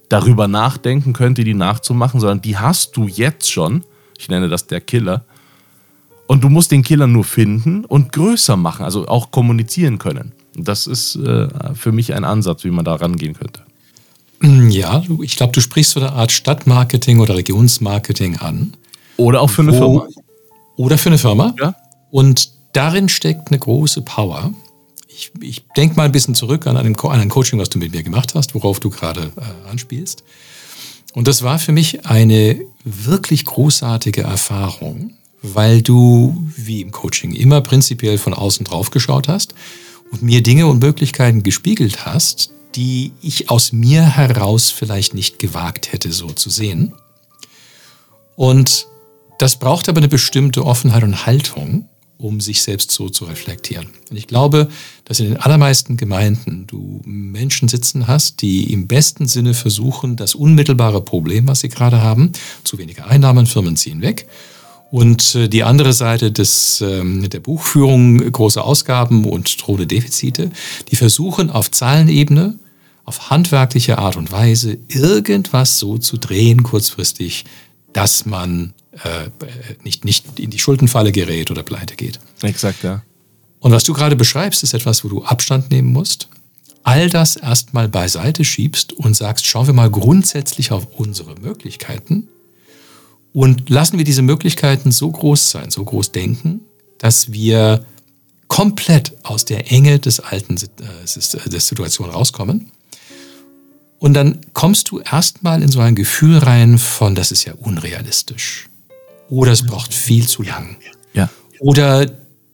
darüber 0.08 0.48
nachdenken 0.48 1.12
könnte, 1.12 1.44
die 1.44 1.54
nachzumachen, 1.54 2.20
sondern 2.20 2.40
die 2.40 2.56
hast 2.56 2.96
du 2.96 3.06
jetzt 3.06 3.50
schon. 3.50 3.84
Ich 4.18 4.28
nenne 4.28 4.48
das 4.48 4.66
der 4.66 4.80
Killer. 4.80 5.24
Und 6.26 6.44
du 6.44 6.48
musst 6.48 6.70
den 6.70 6.82
Killer 6.82 7.06
nur 7.06 7.24
finden 7.24 7.84
und 7.84 8.12
größer 8.12 8.56
machen, 8.56 8.84
also 8.84 9.08
auch 9.08 9.30
kommunizieren 9.30 9.98
können. 9.98 10.32
Das 10.54 10.86
ist 10.86 11.16
äh, 11.16 11.48
für 11.74 11.92
mich 11.92 12.14
ein 12.14 12.24
Ansatz, 12.24 12.64
wie 12.64 12.70
man 12.70 12.84
da 12.84 12.94
rangehen 12.94 13.34
könnte. 13.34 13.62
Ja, 14.42 15.02
ich 15.22 15.36
glaube, 15.36 15.52
du 15.52 15.60
sprichst 15.60 15.92
so 15.92 16.00
eine 16.00 16.12
Art 16.12 16.30
Stadtmarketing 16.30 17.20
oder 17.20 17.36
Regionsmarketing 17.36 18.36
an. 18.38 18.74
Oder 19.16 19.40
auch 19.40 19.50
für 19.50 19.62
eine 19.62 19.72
Firma. 19.72 20.06
Oder 20.76 20.96
für 20.96 21.08
eine 21.08 21.18
Firma. 21.18 21.54
Ja. 21.58 21.74
Und 22.10 22.50
darin 22.72 23.08
steckt 23.08 23.48
eine 23.48 23.58
große 23.58 24.02
Power 24.02 24.52
ich, 25.18 25.32
ich 25.40 25.64
denke 25.76 25.96
mal 25.96 26.04
ein 26.04 26.12
bisschen 26.12 26.34
zurück 26.34 26.66
an, 26.66 26.76
einen, 26.76 26.96
an 26.96 27.20
ein 27.20 27.28
Coaching, 27.28 27.58
was 27.58 27.68
du 27.68 27.78
mit 27.78 27.92
mir 27.92 28.02
gemacht 28.02 28.34
hast, 28.34 28.54
worauf 28.54 28.78
du 28.78 28.88
gerade 28.88 29.32
äh, 29.36 29.68
anspielst. 29.68 30.22
Und 31.12 31.26
das 31.26 31.42
war 31.42 31.58
für 31.58 31.72
mich 31.72 32.06
eine 32.06 32.60
wirklich 32.84 33.44
großartige 33.44 34.22
Erfahrung, 34.22 35.14
weil 35.42 35.82
du, 35.82 36.48
wie 36.56 36.82
im 36.82 36.92
Coaching 36.92 37.32
immer, 37.32 37.60
prinzipiell 37.60 38.18
von 38.18 38.32
außen 38.32 38.64
drauf 38.64 38.90
geschaut 38.90 39.26
hast 39.26 39.54
und 40.12 40.22
mir 40.22 40.42
Dinge 40.42 40.68
und 40.68 40.80
Möglichkeiten 40.80 41.42
gespiegelt 41.42 42.06
hast, 42.06 42.52
die 42.76 43.12
ich 43.20 43.50
aus 43.50 43.72
mir 43.72 44.02
heraus 44.02 44.70
vielleicht 44.70 45.14
nicht 45.14 45.40
gewagt 45.40 45.92
hätte, 45.92 46.12
so 46.12 46.28
zu 46.28 46.50
sehen. 46.50 46.92
Und 48.36 48.86
das 49.38 49.58
braucht 49.58 49.88
aber 49.88 49.98
eine 49.98 50.08
bestimmte 50.08 50.64
Offenheit 50.64 51.02
und 51.02 51.26
Haltung, 51.26 51.88
um 52.18 52.40
sich 52.40 52.62
selbst 52.62 52.90
so 52.90 53.08
zu 53.08 53.24
reflektieren. 53.24 53.86
Und 54.10 54.16
ich 54.16 54.26
glaube, 54.26 54.68
dass 55.04 55.20
in 55.20 55.26
den 55.26 55.36
allermeisten 55.36 55.96
Gemeinden 55.96 56.66
du 56.66 57.00
Menschen 57.04 57.68
sitzen 57.68 58.08
hast, 58.08 58.42
die 58.42 58.72
im 58.72 58.88
besten 58.88 59.26
Sinne 59.26 59.54
versuchen, 59.54 60.16
das 60.16 60.34
unmittelbare 60.34 61.00
Problem, 61.00 61.46
was 61.46 61.60
sie 61.60 61.68
gerade 61.68 62.02
haben, 62.02 62.32
zu 62.64 62.76
weniger 62.78 63.06
Einnahmen, 63.06 63.46
Firmen 63.46 63.76
ziehen 63.76 64.02
weg, 64.02 64.26
und 64.90 65.34
äh, 65.34 65.48
die 65.48 65.64
andere 65.64 65.92
Seite 65.92 66.32
des, 66.32 66.80
ähm, 66.80 67.28
der 67.28 67.40
Buchführung, 67.40 68.18
große 68.18 68.62
Ausgaben 68.62 69.24
und 69.24 69.60
drohende 69.60 69.86
Defizite, 69.86 70.50
die 70.90 70.96
versuchen 70.96 71.50
auf 71.50 71.70
Zahlenebene 71.70 72.58
auf 73.04 73.30
handwerkliche 73.30 73.98
Art 73.98 74.16
und 74.16 74.32
Weise 74.32 74.78
irgendwas 74.88 75.78
so 75.78 75.96
zu 75.98 76.18
drehen 76.18 76.62
kurzfristig, 76.62 77.46
dass 77.94 78.26
man 78.26 78.74
äh, 79.04 79.30
nicht, 79.84 80.04
nicht 80.04 80.38
in 80.38 80.50
die 80.50 80.58
Schuldenfalle 80.58 81.12
gerät 81.12 81.50
oder 81.50 81.62
pleite 81.62 81.96
geht. 81.96 82.18
Exakt, 82.42 82.82
ja. 82.82 83.02
Und 83.60 83.72
was 83.72 83.84
du 83.84 83.92
gerade 83.92 84.16
beschreibst, 84.16 84.62
ist 84.62 84.74
etwas, 84.74 85.04
wo 85.04 85.08
du 85.08 85.24
Abstand 85.24 85.70
nehmen 85.70 85.92
musst, 85.92 86.28
all 86.84 87.10
das 87.10 87.36
erstmal 87.36 87.88
beiseite 87.88 88.44
schiebst 88.44 88.92
und 88.92 89.16
sagst, 89.16 89.46
schauen 89.46 89.66
wir 89.66 89.74
mal 89.74 89.90
grundsätzlich 89.90 90.72
auf 90.72 90.86
unsere 90.96 91.34
Möglichkeiten 91.34 92.28
und 93.32 93.68
lassen 93.68 93.98
wir 93.98 94.04
diese 94.04 94.22
Möglichkeiten 94.22 94.90
so 94.90 95.10
groß 95.10 95.50
sein, 95.50 95.70
so 95.70 95.84
groß 95.84 96.12
denken, 96.12 96.60
dass 96.98 97.32
wir 97.32 97.84
komplett 98.46 99.12
aus 99.22 99.44
der 99.44 99.70
Enge 99.70 99.98
des 99.98 100.20
alten 100.20 100.56
äh, 100.56 101.48
der 101.50 101.60
Situation 101.60 102.10
rauskommen. 102.10 102.70
Und 103.98 104.14
dann 104.14 104.40
kommst 104.54 104.90
du 104.90 105.00
erstmal 105.00 105.62
in 105.62 105.68
so 105.68 105.80
ein 105.80 105.94
Gefühl 105.94 106.38
rein 106.38 106.78
von, 106.78 107.14
das 107.14 107.32
ist 107.32 107.44
ja 107.44 107.54
unrealistisch. 107.54 108.67
Oder 109.28 109.52
es 109.52 109.64
braucht 109.64 109.92
viel 109.92 110.26
zu 110.26 110.42
lang. 110.42 110.76
Ja. 111.14 111.28
Oder 111.60 112.06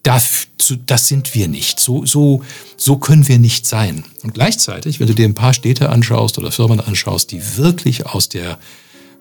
das, 0.02 0.48
das 0.86 1.08
sind 1.08 1.34
wir 1.34 1.48
nicht. 1.48 1.80
So, 1.80 2.04
so, 2.04 2.42
so 2.76 2.96
können 2.98 3.26
wir 3.26 3.38
nicht 3.38 3.66
sein. 3.66 4.04
Und 4.22 4.34
gleichzeitig, 4.34 5.00
wenn 5.00 5.06
du 5.06 5.14
dir 5.14 5.26
ein 5.26 5.34
paar 5.34 5.54
Städte 5.54 5.88
anschaust 5.88 6.38
oder 6.38 6.52
Firmen 6.52 6.80
anschaust, 6.80 7.32
die 7.32 7.56
wirklich 7.56 8.06
aus 8.06 8.28
der 8.28 8.58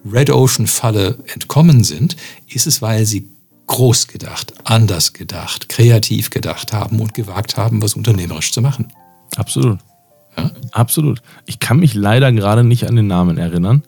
Red 0.05 0.29
Ocean 0.29 0.67
Falle 0.67 1.17
entkommen 1.33 1.83
sind, 1.83 2.17
ist 2.47 2.67
es, 2.67 2.81
weil 2.81 3.05
sie 3.05 3.29
groß 3.67 4.07
gedacht, 4.07 4.53
anders 4.65 5.13
gedacht, 5.13 5.69
kreativ 5.69 6.29
gedacht 6.29 6.73
haben 6.73 6.99
und 6.99 7.13
gewagt 7.13 7.55
haben, 7.55 7.81
was 7.81 7.95
unternehmerisch 7.95 8.51
zu 8.51 8.61
machen. 8.61 8.91
Absolut. 9.37 9.79
Ja? 10.37 10.51
Absolut. 10.71 11.21
Ich 11.45 11.59
kann 11.59 11.79
mich 11.79 11.93
leider 11.93 12.31
gerade 12.33 12.65
nicht 12.65 12.87
an 12.87 12.97
den 12.97 13.07
Namen 13.07 13.37
erinnern, 13.37 13.83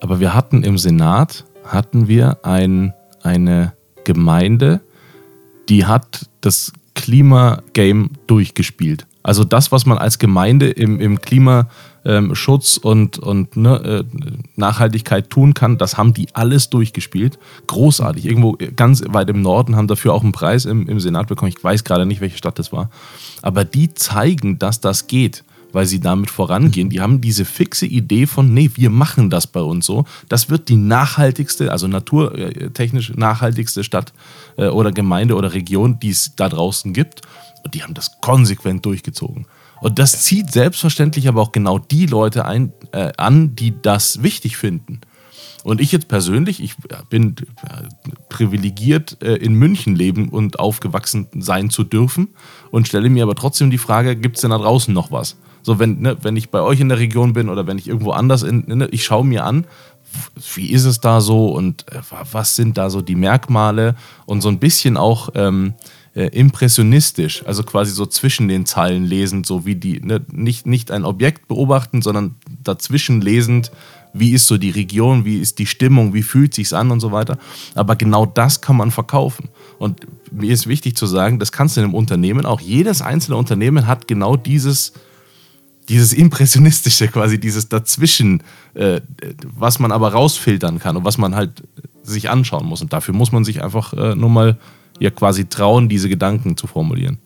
aber 0.00 0.18
wir 0.18 0.34
hatten 0.34 0.64
im 0.64 0.76
Senat 0.76 1.44
hatten 1.66 2.08
wir 2.08 2.44
ein, 2.44 2.94
eine 3.22 3.72
Gemeinde, 4.04 4.80
die 5.68 5.84
hat 5.84 6.28
das 6.40 6.72
Klimagame 6.94 8.10
durchgespielt. 8.26 9.06
Also 9.22 9.42
das, 9.42 9.72
was 9.72 9.86
man 9.86 9.98
als 9.98 10.20
Gemeinde 10.20 10.70
im, 10.70 11.00
im 11.00 11.20
Klimaschutz 11.20 12.76
und, 12.76 13.18
und 13.18 13.56
ne, 13.56 13.76
äh, 13.76 14.04
Nachhaltigkeit 14.54 15.30
tun 15.30 15.52
kann, 15.52 15.78
das 15.78 15.98
haben 15.98 16.14
die 16.14 16.28
alles 16.32 16.70
durchgespielt. 16.70 17.36
Großartig. 17.66 18.24
Irgendwo 18.24 18.56
ganz 18.76 19.02
weit 19.08 19.28
im 19.28 19.42
Norden 19.42 19.74
haben 19.74 19.88
dafür 19.88 20.14
auch 20.14 20.22
einen 20.22 20.30
Preis 20.30 20.64
im, 20.64 20.88
im 20.88 21.00
Senat 21.00 21.26
bekommen. 21.26 21.52
Ich 21.56 21.62
weiß 21.62 21.82
gerade 21.82 22.06
nicht, 22.06 22.20
welche 22.20 22.38
Stadt 22.38 22.60
das 22.60 22.72
war. 22.72 22.88
Aber 23.42 23.64
die 23.64 23.92
zeigen, 23.94 24.60
dass 24.60 24.80
das 24.80 25.08
geht 25.08 25.42
weil 25.76 25.84
sie 25.84 26.00
damit 26.00 26.30
vorangehen. 26.30 26.88
Die 26.88 27.02
haben 27.02 27.20
diese 27.20 27.44
fixe 27.44 27.84
Idee 27.84 28.26
von, 28.26 28.54
nee, 28.54 28.70
wir 28.76 28.88
machen 28.88 29.28
das 29.28 29.46
bei 29.46 29.60
uns 29.60 29.84
so. 29.84 30.06
Das 30.26 30.48
wird 30.48 30.70
die 30.70 30.76
nachhaltigste, 30.76 31.70
also 31.70 31.86
naturtechnisch 31.86 33.12
nachhaltigste 33.14 33.84
Stadt 33.84 34.14
äh, 34.56 34.68
oder 34.68 34.90
Gemeinde 34.90 35.34
oder 35.34 35.52
Region, 35.52 35.98
die 36.00 36.08
es 36.08 36.34
da 36.34 36.48
draußen 36.48 36.94
gibt. 36.94 37.20
Und 37.62 37.74
die 37.74 37.82
haben 37.82 37.92
das 37.92 38.22
konsequent 38.22 38.86
durchgezogen. 38.86 39.44
Und 39.82 39.98
das 39.98 40.22
zieht 40.22 40.50
selbstverständlich 40.50 41.28
aber 41.28 41.42
auch 41.42 41.52
genau 41.52 41.78
die 41.78 42.06
Leute 42.06 42.46
ein, 42.46 42.72
äh, 42.92 43.12
an, 43.18 43.54
die 43.54 43.74
das 43.82 44.22
wichtig 44.22 44.56
finden. 44.56 45.02
Und 45.62 45.82
ich 45.82 45.92
jetzt 45.92 46.08
persönlich, 46.08 46.62
ich 46.62 46.74
bin 47.10 47.36
äh, 47.68 47.82
privilegiert, 48.30 49.22
äh, 49.22 49.34
in 49.34 49.52
München 49.52 49.94
leben 49.94 50.30
und 50.30 50.58
aufgewachsen 50.58 51.26
sein 51.34 51.68
zu 51.68 51.84
dürfen 51.84 52.28
und 52.70 52.88
stelle 52.88 53.10
mir 53.10 53.24
aber 53.24 53.34
trotzdem 53.34 53.70
die 53.70 53.76
Frage, 53.76 54.16
gibt 54.16 54.36
es 54.36 54.40
denn 54.40 54.52
da 54.52 54.56
draußen 54.56 54.94
noch 54.94 55.12
was? 55.12 55.36
So, 55.66 55.80
wenn, 55.80 56.00
ne, 56.00 56.16
wenn 56.22 56.36
ich 56.36 56.50
bei 56.50 56.60
euch 56.60 56.78
in 56.78 56.90
der 56.90 57.00
Region 57.00 57.32
bin 57.32 57.48
oder 57.48 57.66
wenn 57.66 57.76
ich 57.76 57.88
irgendwo 57.88 58.12
anders, 58.12 58.44
in, 58.44 58.62
ne, 58.68 58.86
ich 58.92 59.02
schaue 59.02 59.26
mir 59.26 59.44
an, 59.44 59.66
wie 60.54 60.70
ist 60.70 60.84
es 60.84 61.00
da 61.00 61.20
so 61.20 61.48
und 61.48 61.92
äh, 61.92 61.98
was 62.30 62.54
sind 62.54 62.78
da 62.78 62.88
so 62.88 63.02
die 63.02 63.16
Merkmale 63.16 63.96
und 64.26 64.42
so 64.42 64.48
ein 64.48 64.60
bisschen 64.60 64.96
auch 64.96 65.30
ähm, 65.34 65.74
äh, 66.14 66.28
impressionistisch, 66.28 67.44
also 67.46 67.64
quasi 67.64 67.90
so 67.90 68.06
zwischen 68.06 68.46
den 68.46 68.64
Zeilen 68.64 69.06
lesend, 69.06 69.44
so 69.44 69.66
wie 69.66 69.74
die, 69.74 69.98
ne, 69.98 70.24
nicht, 70.30 70.66
nicht 70.66 70.92
ein 70.92 71.04
Objekt 71.04 71.48
beobachten, 71.48 72.00
sondern 72.00 72.36
dazwischen 72.62 73.20
lesend, 73.20 73.72
wie 74.12 74.34
ist 74.34 74.46
so 74.46 74.58
die 74.58 74.70
Region, 74.70 75.24
wie 75.24 75.40
ist 75.40 75.58
die 75.58 75.66
Stimmung, 75.66 76.14
wie 76.14 76.22
fühlt 76.22 76.54
sich's 76.54 76.74
an 76.74 76.92
und 76.92 77.00
so 77.00 77.10
weiter. 77.10 77.38
Aber 77.74 77.96
genau 77.96 78.24
das 78.24 78.60
kann 78.60 78.76
man 78.76 78.92
verkaufen. 78.92 79.48
Und 79.80 80.06
mir 80.30 80.52
ist 80.52 80.68
wichtig 80.68 80.96
zu 80.96 81.06
sagen, 81.06 81.40
das 81.40 81.50
kannst 81.50 81.76
du 81.76 81.80
in 81.80 81.86
einem 81.86 81.94
Unternehmen 81.94 82.46
auch. 82.46 82.60
Jedes 82.60 83.02
einzelne 83.02 83.36
Unternehmen 83.36 83.88
hat 83.88 84.06
genau 84.06 84.36
dieses, 84.36 84.92
dieses 85.88 86.12
Impressionistische, 86.12 87.08
quasi 87.08 87.38
dieses 87.38 87.68
Dazwischen, 87.68 88.42
äh, 88.74 89.00
was 89.42 89.78
man 89.78 89.92
aber 89.92 90.12
rausfiltern 90.12 90.78
kann 90.78 90.96
und 90.96 91.04
was 91.04 91.18
man 91.18 91.34
halt 91.34 91.62
sich 92.02 92.30
anschauen 92.30 92.66
muss. 92.66 92.82
Und 92.82 92.92
dafür 92.92 93.14
muss 93.14 93.32
man 93.32 93.44
sich 93.44 93.62
einfach 93.62 93.92
äh, 93.92 94.14
nur 94.14 94.30
mal 94.30 94.58
ja 94.98 95.10
quasi 95.10 95.46
trauen, 95.46 95.88
diese 95.88 96.08
Gedanken 96.08 96.56
zu 96.56 96.66
formulieren. 96.66 97.18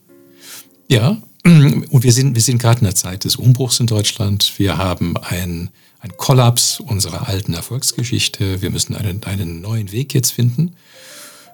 Ja, 0.88 1.16
und 1.44 2.02
wir 2.02 2.12
sind, 2.12 2.34
wir 2.34 2.42
sind 2.42 2.60
gerade 2.60 2.80
in 2.80 2.84
der 2.84 2.94
Zeit 2.94 3.24
des 3.24 3.36
Umbruchs 3.36 3.80
in 3.80 3.86
Deutschland. 3.86 4.52
Wir 4.58 4.76
haben 4.78 5.16
ein, 5.16 5.70
ein 6.00 6.16
Kollaps 6.16 6.80
unserer 6.80 7.28
alten 7.28 7.54
Erfolgsgeschichte. 7.54 8.60
Wir 8.60 8.70
müssen 8.70 8.94
einen, 8.94 9.22
einen 9.24 9.60
neuen 9.60 9.92
Weg 9.92 10.14
jetzt 10.14 10.32
finden. 10.32 10.72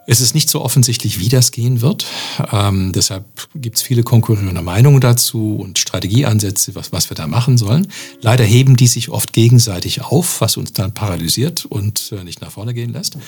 Es 0.08 0.20
ist 0.20 0.34
nicht 0.34 0.48
so 0.48 0.62
offensichtlich, 0.62 1.18
wie 1.18 1.28
das 1.28 1.50
gehen 1.50 1.80
wird. 1.80 2.06
Ähm, 2.52 2.92
deshalb 2.92 3.24
gibt 3.56 3.76
es 3.76 3.82
viele 3.82 4.04
konkurrierende 4.04 4.62
Meinungen 4.62 5.00
dazu 5.00 5.56
und 5.56 5.80
Strategieansätze, 5.80 6.76
was, 6.76 6.92
was 6.92 7.10
wir 7.10 7.16
da 7.16 7.26
machen 7.26 7.58
sollen. 7.58 7.88
Leider 8.20 8.44
heben 8.44 8.76
die 8.76 8.86
sich 8.86 9.08
oft 9.08 9.32
gegenseitig 9.32 10.02
auf, 10.02 10.40
was 10.40 10.56
uns 10.56 10.72
dann 10.72 10.94
paralysiert 10.94 11.64
und 11.64 12.12
äh, 12.12 12.22
nicht 12.22 12.40
nach 12.40 12.52
vorne 12.52 12.72
gehen 12.72 12.92
lässt. 12.92 13.18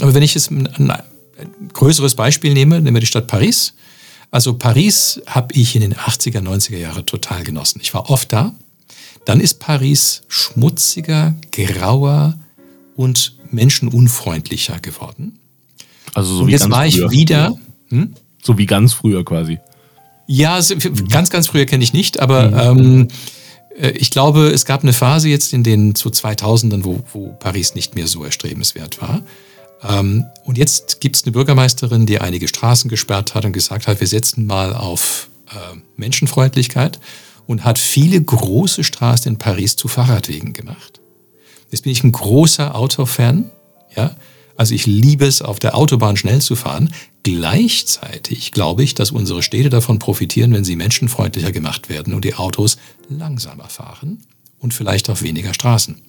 Aber 0.00 0.12
wenn 0.12 0.22
ich 0.22 0.36
es 0.36 0.50
ein, 0.50 0.66
ein 0.66 1.02
größeres 1.72 2.14
Beispiel 2.14 2.52
nehme, 2.52 2.78
nehmen 2.80 2.96
wir 2.96 3.00
die 3.00 3.06
Stadt 3.06 3.26
Paris. 3.26 3.72
Also 4.30 4.52
Paris 4.52 5.22
habe 5.26 5.54
ich 5.54 5.74
in 5.74 5.80
den 5.80 5.94
80er, 5.94 6.42
90er 6.42 6.76
Jahren 6.76 7.06
total 7.06 7.42
genossen. 7.42 7.80
Ich 7.82 7.94
war 7.94 8.10
oft 8.10 8.32
da. 8.34 8.54
Dann 9.24 9.40
ist 9.40 9.60
Paris 9.60 10.22
schmutziger, 10.28 11.34
grauer 11.52 12.38
und 12.96 13.36
menschenunfreundlicher 13.50 14.80
geworden. 14.80 15.38
Also 16.14 16.34
so 16.34 16.40
und 16.42 16.48
wie 16.48 16.52
jetzt 16.52 16.62
ganz 16.62 16.72
war 16.74 16.86
ich 16.86 16.96
früher. 16.96 17.10
wieder. 17.10 17.58
Hm? 17.88 18.14
So 18.42 18.58
wie 18.58 18.66
ganz 18.66 18.92
früher 18.92 19.24
quasi. 19.24 19.58
Ja, 20.26 20.60
ganz, 21.08 21.30
ganz 21.30 21.46
früher 21.46 21.64
kenne 21.64 21.82
ich 21.82 21.92
nicht, 21.92 22.20
aber 22.20 22.52
ähm, 22.52 23.08
äh, 23.78 23.90
ich 23.90 24.10
glaube, 24.10 24.48
es 24.48 24.64
gab 24.64 24.82
eine 24.82 24.92
Phase 24.92 25.28
jetzt 25.28 25.52
in 25.52 25.62
den 25.62 25.94
zu 25.94 26.10
2000ern, 26.10 26.84
wo, 26.84 27.02
wo 27.12 27.28
Paris 27.38 27.74
nicht 27.74 27.94
mehr 27.94 28.06
so 28.06 28.24
erstrebenswert 28.24 29.00
war. 29.00 29.22
Ähm, 29.82 30.26
und 30.44 30.58
jetzt 30.58 31.00
gibt 31.00 31.16
es 31.16 31.22
eine 31.22 31.32
Bürgermeisterin, 31.32 32.06
die 32.06 32.20
einige 32.20 32.48
Straßen 32.48 32.90
gesperrt 32.90 33.34
hat 33.34 33.44
und 33.44 33.52
gesagt 33.52 33.86
hat, 33.86 34.00
wir 34.00 34.06
setzen 34.06 34.46
mal 34.46 34.74
auf 34.74 35.28
äh, 35.50 35.76
Menschenfreundlichkeit 35.96 36.98
und 37.46 37.64
hat 37.64 37.78
viele 37.78 38.20
große 38.20 38.84
Straßen 38.84 39.32
in 39.32 39.38
Paris 39.38 39.76
zu 39.76 39.88
Fahrradwegen 39.88 40.52
gemacht. 40.52 41.00
Jetzt 41.70 41.82
bin 41.82 41.92
ich 41.92 42.02
ein 42.04 42.12
großer 42.12 42.74
Autofan, 42.74 43.50
ja. 43.96 44.16
Also 44.58 44.74
ich 44.74 44.86
liebe 44.86 45.24
es, 45.24 45.40
auf 45.40 45.60
der 45.60 45.76
Autobahn 45.76 46.16
schnell 46.16 46.42
zu 46.42 46.56
fahren. 46.56 46.92
Gleichzeitig 47.22 48.50
glaube 48.50 48.82
ich, 48.82 48.92
dass 48.92 49.12
unsere 49.12 49.42
Städte 49.42 49.70
davon 49.70 50.00
profitieren, 50.00 50.52
wenn 50.52 50.64
sie 50.64 50.74
menschenfreundlicher 50.74 51.52
gemacht 51.52 51.88
werden 51.88 52.12
und 52.12 52.24
die 52.24 52.34
Autos 52.34 52.76
langsamer 53.08 53.68
fahren 53.68 54.24
und 54.58 54.74
vielleicht 54.74 55.10
auf 55.10 55.22
weniger 55.22 55.54
Straßen. 55.54 56.02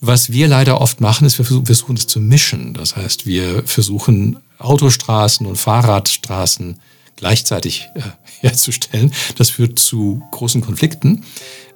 Was 0.00 0.32
wir 0.32 0.48
leider 0.48 0.80
oft 0.80 1.02
machen, 1.02 1.26
ist, 1.26 1.36
wir 1.36 1.44
versuchen, 1.44 1.68
wir 1.68 1.74
versuchen 1.74 1.96
es 1.98 2.06
zu 2.06 2.18
mischen. 2.18 2.72
Das 2.72 2.96
heißt, 2.96 3.26
wir 3.26 3.62
versuchen 3.66 4.38
Autostraßen 4.58 5.46
und 5.46 5.56
Fahrradstraßen 5.56 6.80
gleichzeitig 7.16 7.88
äh, 7.94 8.00
herzustellen. 8.40 9.12
Das 9.36 9.50
führt 9.50 9.78
zu 9.78 10.22
großen 10.30 10.62
Konflikten. 10.62 11.24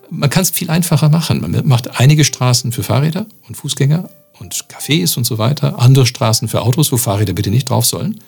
Man 0.09 0.31
kann 0.31 0.45
es 0.45 0.51
viel 0.51 0.71
einfacher 0.71 1.11
machen. 1.11 1.43
Man 1.43 1.69
macht 1.69 2.01
einige 2.01 2.25
Straßen 2.25 2.73
für 2.73 2.83
Fahrräder 2.83 3.27
und 3.47 3.57
Fußgänger 3.59 4.09
und 4.39 4.67
Cafés 4.69 5.17
und 5.17 5.25
so 5.25 5.39
weiter, 5.39 5.79
andere 5.79 6.07
Straßen 6.07 6.49
für 6.49 6.63
Autos, 6.63 6.93
wo 6.93 6.97
Fahrräder 6.97 7.33
bitte 7.33 7.51
nicht 7.51 7.71
drauf 7.71 7.87
sollen, 7.87 8.21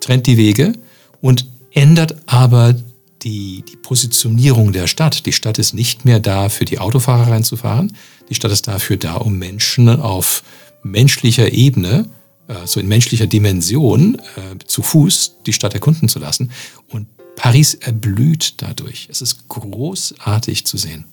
trennt 0.00 0.26
die 0.26 0.36
Wege 0.36 0.72
und 1.20 1.46
ändert 1.72 2.16
aber 2.26 2.74
die, 3.22 3.62
die 3.68 3.76
Positionierung 3.76 4.72
der 4.72 4.86
Stadt. 4.86 5.26
Die 5.26 5.32
Stadt 5.32 5.58
ist 5.58 5.74
nicht 5.74 6.04
mehr 6.04 6.20
da, 6.20 6.48
für 6.48 6.64
die 6.64 6.78
Autofahrer 6.78 7.30
reinzufahren. 7.30 7.96
Die 8.28 8.34
Stadt 8.34 8.52
ist 8.52 8.66
dafür 8.66 8.96
da, 8.96 9.16
um 9.16 9.38
Menschen 9.38 9.88
auf 9.88 10.42
menschlicher 10.82 11.52
Ebene, 11.52 12.08
äh, 12.48 12.66
so 12.66 12.80
in 12.80 12.88
menschlicher 12.88 13.26
Dimension, 13.26 14.14
äh, 14.14 14.64
zu 14.64 14.82
Fuß 14.82 15.36
die 15.46 15.52
Stadt 15.52 15.74
erkunden 15.74 16.08
zu 16.08 16.18
lassen. 16.18 16.50
Und 16.88 17.08
Paris 17.36 17.74
erblüht 17.74 18.54
dadurch. 18.58 19.08
Es 19.10 19.20
ist 19.20 19.48
großartig 19.48 20.66
zu 20.66 20.76
sehen. 20.76 21.06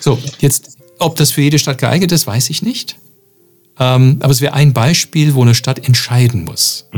So, 0.00 0.18
jetzt, 0.40 0.77
ob 0.98 1.16
das 1.16 1.30
für 1.30 1.42
jede 1.42 1.58
Stadt 1.58 1.78
geeignet 1.78 2.12
ist, 2.12 2.26
weiß 2.26 2.50
ich 2.50 2.62
nicht. 2.62 2.96
Ähm, 3.78 4.18
aber 4.20 4.32
es 4.32 4.40
wäre 4.40 4.54
ein 4.54 4.72
Beispiel, 4.72 5.34
wo 5.34 5.42
eine 5.42 5.54
Stadt 5.54 5.86
entscheiden 5.86 6.44
muss. 6.44 6.88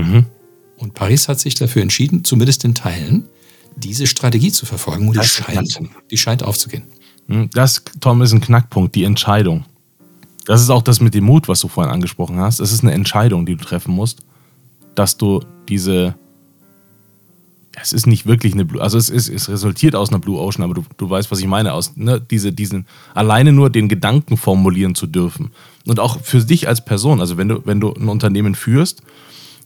Und 0.79 0.95
Paris 0.95 1.29
hat 1.29 1.39
sich 1.39 1.55
dafür 1.55 1.83
entschieden, 1.83 2.25
zumindest 2.25 2.65
in 2.65 2.75
Teilen, 2.75 3.29
diese 3.77 4.07
Strategie 4.07 4.51
zu 4.51 4.67
verfolgen. 4.67 5.09
Und 5.09 5.21
die 5.21 5.27
scheint, 5.27 5.79
die 6.11 6.17
scheint 6.17 6.43
aufzugehen. 6.43 6.85
Hm, 7.29 7.51
das, 7.53 7.83
Tom, 8.01 8.23
ist 8.23 8.33
ein 8.33 8.41
Knackpunkt, 8.41 8.95
die 8.95 9.05
Entscheidung. 9.05 9.65
Das 10.47 10.63
ist 10.63 10.71
auch 10.71 10.83
das 10.83 11.01
mit 11.01 11.15
dem 11.15 11.25
Mut, 11.25 11.49
was 11.49 11.61
du 11.61 11.69
vorhin 11.69 11.93
angesprochen 11.93 12.39
hast. 12.41 12.61
Es 12.61 12.73
ist 12.73 12.83
eine 12.83 12.93
Entscheidung, 12.93 13.47
die 13.47 13.57
du 13.57 13.65
treffen 13.65 13.95
musst, 13.95 14.21
dass 14.95 15.17
du 15.17 15.41
diese. 15.69 16.15
Es 17.83 17.93
ist 17.93 18.07
nicht 18.07 18.27
wirklich 18.27 18.53
eine 18.53 18.65
Blue, 18.65 18.83
also 18.83 18.99
es, 18.99 19.09
ist, 19.09 19.29
es 19.29 19.49
resultiert 19.49 19.95
aus 19.95 20.11
einer 20.11 20.19
Blue 20.19 20.39
Ocean, 20.39 20.65
aber 20.65 20.75
du, 20.75 20.85
du 20.97 21.09
weißt, 21.09 21.31
was 21.31 21.41
ich 21.41 21.47
meine, 21.47 21.73
aus 21.73 21.97
ne, 21.97 22.21
diese, 22.21 22.53
diesen, 22.53 22.87
alleine 23.15 23.53
nur 23.53 23.71
den 23.71 23.89
Gedanken 23.89 24.37
formulieren 24.37 24.95
zu 24.95 25.07
dürfen. 25.07 25.51
Und 25.87 26.01
auch 26.01 26.21
für 26.21 26.41
dich 26.41 26.69
als 26.69 26.85
Person, 26.85 27.21
also 27.21 27.37
wenn 27.37 27.49
du, 27.49 27.63
wenn 27.65 27.81
du 27.81 27.93
ein 27.93 28.09
Unternehmen 28.09 28.55
führst, 28.55 29.03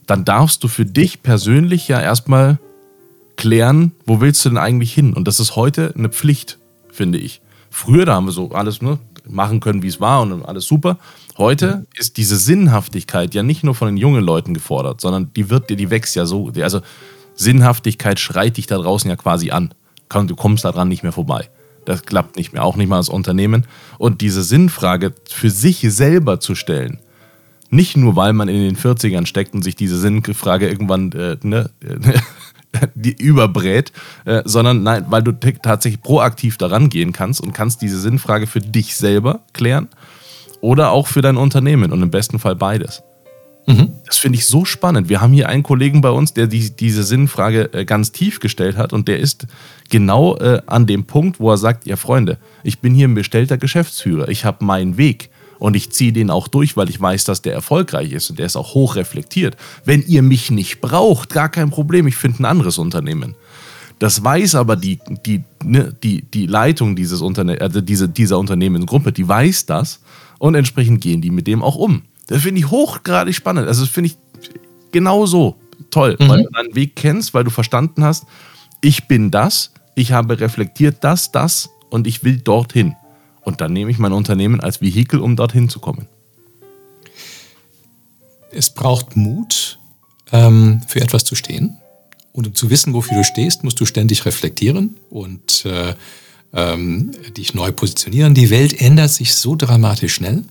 dann 0.07 0.25
darfst 0.25 0.63
du 0.63 0.69
für 0.69 0.85
dich 0.85 1.23
persönlich 1.23 1.89
ja 1.89 2.01
erstmal 2.01 2.59
klären, 3.37 3.93
wo 4.07 4.21
willst 4.21 4.45
du 4.45 4.51
denn 4.51 4.59
eigentlich 4.59 4.93
hin? 4.93 5.13
Und 5.13 5.27
das 5.27 5.41
ist 5.41 5.57
heute 5.57 5.93
eine 5.97 6.09
Pflicht, 6.09 6.59
finde 6.91 7.19
ich. 7.19 7.41
Früher, 7.71 8.05
da 8.05 8.15
haben 8.15 8.27
wir 8.27 8.33
so 8.33 8.53
alles 8.53 8.83
ne, 8.83 8.99
machen 9.29 9.61
können, 9.61 9.83
wie 9.83 9.89
es 9.89 10.01
war 10.01 10.23
und 10.23 10.45
alles 10.45 10.67
super. 10.67 10.99
Heute 11.37 11.87
ist 11.97 12.17
diese 12.17 12.37
Sinnhaftigkeit 12.37 13.35
ja 13.35 13.43
nicht 13.43 13.65
nur 13.65 13.75
von 13.75 13.89
den 13.89 13.97
jungen 13.97 14.23
Leuten 14.23 14.55
gefordert, 14.55 15.01
sondern 15.01 15.33
die 15.35 15.51
wird 15.51 15.69
die 15.69 15.91
wächst 15.91 16.15
ja 16.15 16.27
so. 16.27 16.53
Also 16.61 16.81
Sinnhaftigkeit 17.35 18.21
schreit 18.21 18.57
dich 18.57 18.67
da 18.67 18.79
draußen 18.79 19.09
ja 19.09 19.17
quasi 19.17 19.51
an. 19.51 19.75
Du 20.09 20.37
kommst 20.37 20.65
daran 20.65 20.89
nicht 20.89 21.03
mehr 21.03 21.13
vorbei. 21.13 21.49
Das 21.85 22.05
klappt 22.05 22.37
nicht 22.37 22.53
mehr, 22.53 22.65
auch 22.65 22.77
nicht 22.77 22.89
mal 22.89 22.99
als 22.99 23.09
Unternehmen. 23.09 23.67
Und 23.99 24.21
diese 24.21 24.43
Sinnfrage 24.43 25.13
für 25.29 25.51
sich 25.51 25.81
selber 25.81 26.41
zu 26.41 26.55
stellen, 26.55 27.01
nicht 27.71 27.97
nur, 27.97 28.15
weil 28.15 28.33
man 28.33 28.49
in 28.49 28.61
den 28.61 28.77
40ern 28.77 29.27
steckt 29.27 29.55
und 29.55 29.63
sich 29.63 29.75
diese 29.75 29.99
Sinnfrage 29.99 30.69
irgendwann 30.69 31.13
äh, 31.13 31.37
ne, 31.43 31.71
die 32.95 33.13
überbrät, 33.13 33.93
äh, 34.25 34.43
sondern 34.45 34.83
nein, 34.83 35.07
weil 35.09 35.23
du 35.23 35.33
tatsächlich 35.33 36.03
proaktiv 36.03 36.57
daran 36.57 36.89
gehen 36.89 37.13
kannst 37.13 37.41
und 37.41 37.53
kannst 37.53 37.83
diese 37.83 37.99
Sinnfrage 37.99 38.47
für 38.47 38.61
dich 38.61 38.97
selber 38.97 39.41
klären 39.53 39.89
oder 40.61 40.91
auch 40.91 41.09
für 41.09 41.21
dein 41.21 41.37
Unternehmen 41.37 41.93
und 41.93 42.03
im 42.03 42.11
besten 42.11 42.39
Fall 42.39 42.57
beides. 42.57 43.03
Mhm. 43.67 43.94
Das 44.15 44.21
finde 44.21 44.39
ich 44.39 44.47
so 44.47 44.65
spannend. 44.65 45.09
Wir 45.09 45.21
haben 45.21 45.33
hier 45.33 45.49
einen 45.49 45.65
Kollegen 45.65 46.01
bei 46.01 46.11
uns, 46.11 46.33
der 46.33 46.47
die, 46.47 46.71
diese 46.71 47.03
Sinnfrage 47.03 47.75
äh, 47.75 47.85
ganz 47.85 48.13
tief 48.13 48.39
gestellt 48.39 48.77
hat 48.77 48.93
und 48.93 49.09
der 49.09 49.19
ist 49.19 49.49
genau 49.91 50.37
äh, 50.37 50.63
an 50.67 50.87
dem 50.87 51.03
Punkt, 51.03 51.41
wo 51.41 51.51
er 51.51 51.57
sagt, 51.57 51.85
ja 51.85 51.97
Freunde, 51.97 52.39
ich 52.63 52.79
bin 52.79 52.95
hier 52.95 53.09
ein 53.09 53.15
bestellter 53.15 53.59
Geschäftsführer, 53.59 54.29
ich 54.29 54.45
habe 54.45 54.65
meinen 54.65 54.99
Weg 54.99 55.31
und 55.59 55.75
ich 55.75 55.91
ziehe 55.91 56.13
den 56.13 56.31
auch 56.31 56.47
durch, 56.47 56.77
weil 56.77 56.89
ich 56.91 57.01
weiß, 57.01 57.25
dass 57.25 57.43
der 57.43 57.55
erfolgreich 57.55 58.13
ist 58.13 58.31
und 58.31 58.39
der 58.39 58.47
ist 58.47 58.55
auch 58.55 58.75
hoch 58.75 58.95
reflektiert. 58.95 59.57
Wenn 59.85 60.01
ihr 60.07 60.23
mich 60.23 60.53
nicht 60.53 60.81
braucht, 60.81 61.31
gar 61.31 61.49
kein 61.49 61.71
Problem, 61.71 62.07
ich 62.07 62.15
finde 62.15 62.45
ein 62.45 62.45
anderes 62.45 62.79
Unternehmen. 62.79 63.35
Das 63.99 64.23
weiß 64.23 64.55
aber 64.55 64.77
die, 64.77 65.01
die, 65.27 65.43
ne, 65.65 65.93
die, 66.05 66.23
die 66.23 66.47
Leitung 66.47 66.95
dieses 66.95 67.21
Unterne 67.21 67.61
also 67.61 67.81
diese, 67.81 68.09
dieser 68.09 68.39
Unternehmensgruppe, 68.39 69.11
die 69.11 69.27
weiß 69.27 69.67
das 69.67 69.99
und 70.39 70.55
entsprechend 70.55 71.01
gehen 71.01 71.21
die 71.21 71.33
mit 71.33 71.49
dem 71.49 71.65
auch 71.65 71.75
um. 71.75 72.03
Das 72.27 72.43
finde 72.43 72.61
ich 72.61 72.71
hochgradig 72.71 73.35
spannend. 73.35 73.69
Also 73.69 73.85
das 73.85 73.91
finde 73.91 74.11
ich 74.11 74.17
genau 74.93 75.27
so 75.27 75.57
toll, 75.91 76.17
mhm. 76.19 76.29
weil 76.29 76.43
du 76.43 76.51
deinen 76.51 76.75
Weg 76.75 76.97
kennst, 76.97 77.35
weil 77.35 77.45
du 77.45 77.51
verstanden 77.51 78.05
hast, 78.05 78.25
ich 78.81 79.09
bin 79.09 79.31
das, 79.31 79.73
ich 79.95 80.13
habe 80.13 80.41
reflektiert 80.41 80.99
das, 81.01 81.33
das 81.33 81.71
und 81.91 82.07
ich 82.07 82.25
will 82.25 82.39
dorthin. 82.39 82.95
Und 83.43 83.61
dann 83.61 83.73
nehme 83.73 83.91
ich 83.91 83.99
mein 83.99 84.13
Unternehmen 84.13 84.61
als 84.61 84.81
Vehikel, 84.81 85.21
um 85.21 85.37
dorthin 85.37 85.69
zu 85.69 85.79
kommen. 85.79 86.07
Es 88.51 88.71
braucht 88.71 89.17
Mut, 89.17 89.79
ähm, 90.33 90.83
für 90.87 91.01
etwas 91.01 91.25
zu 91.25 91.35
stehen. 91.35 91.77
Und 92.33 92.47
um 92.47 92.55
zu 92.55 92.71
wissen, 92.71 92.95
wofür 92.95 93.19
du 93.19 93.25
stehst, 93.25 93.63
musst 93.63 93.81
du 93.81 93.87
ständig 93.87 94.27
reflektieren 94.27 94.97
und 95.11 95.65
äh, 95.67 95.95
ähm, 96.53 97.13
dich 97.37 97.55
neu 97.55 97.73
positionieren. 97.73 98.35
Die 98.35 98.51
Welt 98.51 98.81
ändert 98.81 99.11
sich 99.11 99.35
so 99.35 99.55
dramatisch 99.55 100.15
schnell, 100.15 100.45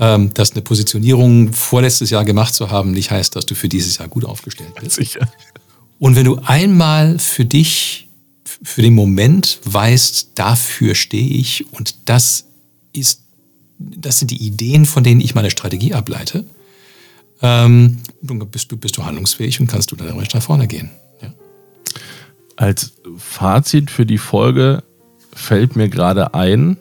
ähm, 0.00 0.32
dass 0.32 0.52
eine 0.52 0.62
Positionierung 0.62 1.52
vorletztes 1.52 2.10
Jahr 2.10 2.24
gemacht 2.24 2.54
zu 2.54 2.70
haben, 2.70 2.92
nicht 2.92 3.10
heißt, 3.10 3.36
dass 3.36 3.44
du 3.46 3.54
für 3.54 3.68
dieses 3.68 3.98
Jahr 3.98 4.08
gut 4.08 4.24
aufgestellt 4.24 4.74
bist. 4.80 4.96
Sicher. 4.96 5.30
Und 5.98 6.16
wenn 6.16 6.24
du 6.24 6.40
einmal 6.44 7.18
für 7.18 7.44
dich 7.44 8.08
für 8.62 8.80
den 8.82 8.94
Moment 8.94 9.60
weißt, 9.64 10.30
dafür 10.34 10.94
stehe 10.94 11.28
ich 11.28 11.70
und 11.72 11.94
das 12.06 12.46
ist, 12.94 13.22
das 13.78 14.18
sind 14.18 14.30
die 14.30 14.42
Ideen, 14.42 14.86
von 14.86 15.04
denen 15.04 15.20
ich 15.20 15.34
meine 15.34 15.50
Strategie 15.50 15.92
ableite, 15.92 16.44
ähm, 17.42 17.98
bist, 18.22 18.72
du, 18.72 18.76
bist 18.76 18.96
du 18.96 19.04
handlungsfähig 19.04 19.60
und 19.60 19.66
kannst 19.66 19.92
du 19.92 19.96
dann 19.96 20.16
nach 20.16 20.42
vorne 20.42 20.66
gehen. 20.66 20.90
Ja. 21.22 21.32
Als 22.56 22.92
Fazit 23.18 23.90
für 23.90 24.04
die 24.04 24.18
Folge 24.18 24.82
fällt 25.32 25.76
mir 25.76 25.88
gerade 25.88 26.34
ein, 26.34 26.76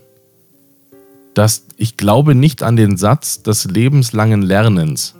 dass 1.34 1.66
ich 1.78 1.98
glaube 1.98 2.36
nicht 2.36 2.64
an 2.64 2.76
den 2.76 2.98
Satz 2.98 3.44
des 3.44 3.66
lebenslangen 3.66 4.42
Lernens. 4.42 5.16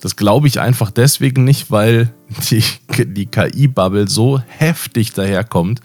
Das 0.00 0.16
glaube 0.16 0.46
ich 0.46 0.60
einfach 0.60 0.90
deswegen 0.90 1.44
nicht, 1.44 1.70
weil 1.70 2.12
die, 2.50 2.62
die 2.98 3.26
KI-Bubble 3.26 4.08
so 4.08 4.38
heftig 4.38 5.12
daherkommt, 5.12 5.80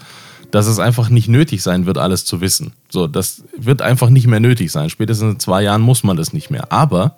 dass 0.52 0.68
es 0.68 0.78
einfach 0.78 1.10
nicht 1.10 1.28
nötig 1.28 1.64
sein 1.64 1.88
wird, 1.88 1.98
alles 1.98 2.26
zu 2.26 2.40
wissen. 2.40 2.74
So, 2.90 3.08
das 3.08 3.44
wird 3.58 3.82
einfach 3.82 4.10
nicht 4.10 4.28
mehr 4.28 4.40
nötig 4.40 4.72
sein. 4.72 4.92
Spätestens 4.92 5.34
in 5.34 5.40
zwei 5.40 5.64
Jahren 5.64 5.82
muss 5.82 6.04
man 6.04 6.16
das 6.16 6.32
nicht 6.32 6.52
mehr. 6.52 6.72
Aber 6.72 7.18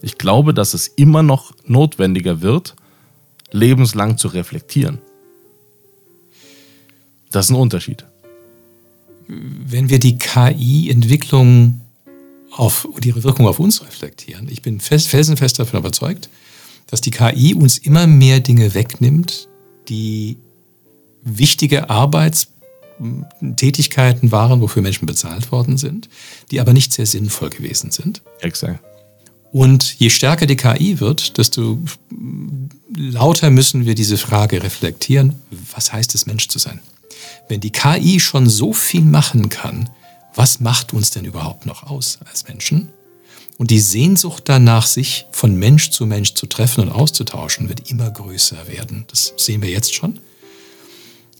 ich 0.00 0.16
glaube, 0.16 0.54
dass 0.54 0.74
es 0.74 0.86
immer 0.86 1.24
noch 1.24 1.52
notwendiger 1.66 2.40
wird, 2.40 2.76
lebenslang 3.50 4.16
zu 4.16 4.28
reflektieren. 4.28 4.98
Das 7.32 7.46
ist 7.46 7.50
ein 7.50 7.56
Unterschied. 7.56 8.04
Wenn 9.28 9.90
wir 9.90 9.98
die 9.98 10.18
KI-Entwicklung 10.18 11.80
auf 12.50 12.88
ihre 13.04 13.22
Wirkung 13.24 13.46
auf 13.46 13.60
uns 13.60 13.82
reflektieren. 13.82 14.48
Ich 14.50 14.62
bin 14.62 14.80
fest, 14.80 15.08
felsenfest 15.08 15.58
davon 15.58 15.80
überzeugt, 15.80 16.30
dass 16.86 17.00
die 17.00 17.10
KI 17.10 17.54
uns 17.54 17.78
immer 17.78 18.06
mehr 18.06 18.38
Dinge 18.40 18.74
wegnimmt, 18.74 19.48
die 19.88 20.36
wichtige 21.22 21.88
Arbeitstätigkeiten 21.90 24.30
waren, 24.32 24.60
wofür 24.60 24.82
Menschen 24.82 25.06
bezahlt 25.06 25.50
worden 25.52 25.78
sind, 25.78 26.08
die 26.50 26.60
aber 26.60 26.72
nicht 26.72 26.92
sehr 26.92 27.06
sinnvoll 27.06 27.50
gewesen 27.50 27.90
sind. 27.90 28.22
Exakt. 28.40 28.80
Und 29.50 29.98
je 29.98 30.10
stärker 30.10 30.44
die 30.46 30.56
KI 30.56 31.00
wird, 31.00 31.38
desto 31.38 31.78
lauter 32.94 33.48
müssen 33.50 33.86
wir 33.86 33.94
diese 33.94 34.18
Frage 34.18 34.62
reflektieren, 34.62 35.36
was 35.74 35.90
heißt 35.92 36.14
es, 36.14 36.26
Mensch 36.26 36.48
zu 36.48 36.58
sein? 36.58 36.80
Wenn 37.48 37.60
die 37.60 37.72
KI 37.72 38.20
schon 38.20 38.48
so 38.48 38.72
viel 38.72 39.02
machen 39.02 39.48
kann, 39.48 39.90
was 40.34 40.60
macht 40.60 40.92
uns 40.92 41.10
denn 41.10 41.24
überhaupt 41.24 41.66
noch 41.66 41.84
aus 41.84 42.18
als 42.24 42.46
Menschen? 42.46 42.90
Und 43.56 43.70
die 43.70 43.80
Sehnsucht 43.80 44.44
danach, 44.46 44.86
sich 44.86 45.26
von 45.32 45.56
Mensch 45.56 45.90
zu 45.90 46.06
Mensch 46.06 46.34
zu 46.34 46.46
treffen 46.46 46.84
und 46.84 46.92
auszutauschen, 46.92 47.68
wird 47.68 47.90
immer 47.90 48.10
größer 48.10 48.68
werden. 48.68 49.04
Das 49.08 49.34
sehen 49.36 49.62
wir 49.62 49.70
jetzt 49.70 49.94
schon. 49.94 50.20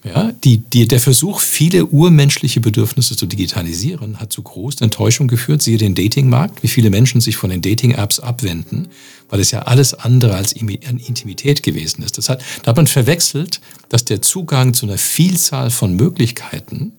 Ja, 0.04 0.32
die, 0.44 0.58
die, 0.58 0.86
der 0.86 1.00
Versuch, 1.00 1.40
viele 1.40 1.86
urmenschliche 1.86 2.60
Bedürfnisse 2.60 3.16
zu 3.16 3.26
digitalisieren, 3.26 4.20
hat 4.20 4.32
zu 4.32 4.42
großen 4.42 4.84
Enttäuschungen 4.84 5.28
geführt. 5.28 5.60
Siehe 5.60 5.76
den 5.76 5.96
Datingmarkt, 5.96 6.62
wie 6.62 6.68
viele 6.68 6.90
Menschen 6.90 7.20
sich 7.20 7.36
von 7.36 7.50
den 7.50 7.62
Dating-Apps 7.62 8.20
abwenden, 8.20 8.88
weil 9.28 9.40
es 9.40 9.50
ja 9.50 9.62
alles 9.62 9.94
andere 9.94 10.36
als 10.36 10.52
Intimität 10.52 11.64
gewesen 11.64 12.02
ist. 12.04 12.16
Das 12.16 12.28
hat, 12.28 12.42
da 12.62 12.70
hat 12.70 12.76
man 12.76 12.86
verwechselt, 12.86 13.60
dass 13.88 14.04
der 14.04 14.22
Zugang 14.22 14.72
zu 14.72 14.86
einer 14.86 14.98
Vielzahl 14.98 15.70
von 15.70 15.94
Möglichkeiten 15.96 16.92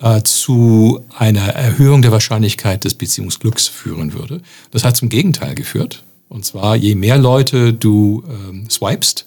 äh, 0.00 0.22
zu 0.22 1.00
einer 1.16 1.48
Erhöhung 1.48 2.02
der 2.02 2.12
Wahrscheinlichkeit 2.12 2.84
des 2.84 2.94
Beziehungsglücks 2.94 3.66
führen 3.66 4.12
würde. 4.12 4.42
Das 4.72 4.84
hat 4.84 4.96
zum 4.96 5.08
Gegenteil 5.08 5.54
geführt. 5.54 6.04
Und 6.28 6.44
zwar, 6.44 6.76
je 6.76 6.94
mehr 6.94 7.18
Leute 7.18 7.72
du 7.72 8.22
ähm, 8.28 8.68
swipest, 8.70 9.26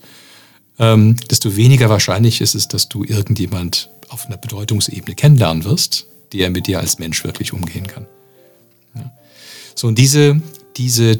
ähm, 0.79 1.15
desto 1.29 1.55
weniger 1.55 1.89
wahrscheinlich 1.89 2.41
ist 2.41 2.55
es, 2.55 2.67
dass 2.67 2.89
du 2.89 3.03
irgendjemand 3.03 3.89
auf 4.09 4.25
einer 4.25 4.37
Bedeutungsebene 4.37 5.15
kennenlernen 5.15 5.63
wirst, 5.63 6.07
der 6.33 6.49
mit 6.49 6.67
dir 6.67 6.79
als 6.79 6.99
Mensch 6.99 7.23
wirklich 7.23 7.53
umgehen 7.53 7.87
kann. 7.87 8.05
Ja. 8.95 9.11
So, 9.75 9.87
und 9.87 9.97
diese, 9.97 10.41
diese 10.77 11.19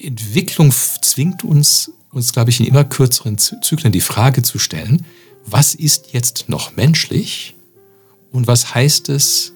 Entwicklung 0.00 0.72
zwingt 0.72 1.44
uns, 1.44 1.92
uns, 2.10 2.32
glaube 2.32 2.50
ich, 2.50 2.60
in 2.60 2.66
immer 2.66 2.84
kürzeren 2.84 3.38
Zyklen 3.38 3.92
die 3.92 4.00
Frage 4.00 4.42
zu 4.42 4.58
stellen, 4.58 5.04
was 5.44 5.74
ist 5.74 6.12
jetzt 6.12 6.48
noch 6.48 6.76
menschlich 6.76 7.54
und 8.30 8.46
was 8.46 8.74
heißt 8.74 9.08
es, 9.08 9.52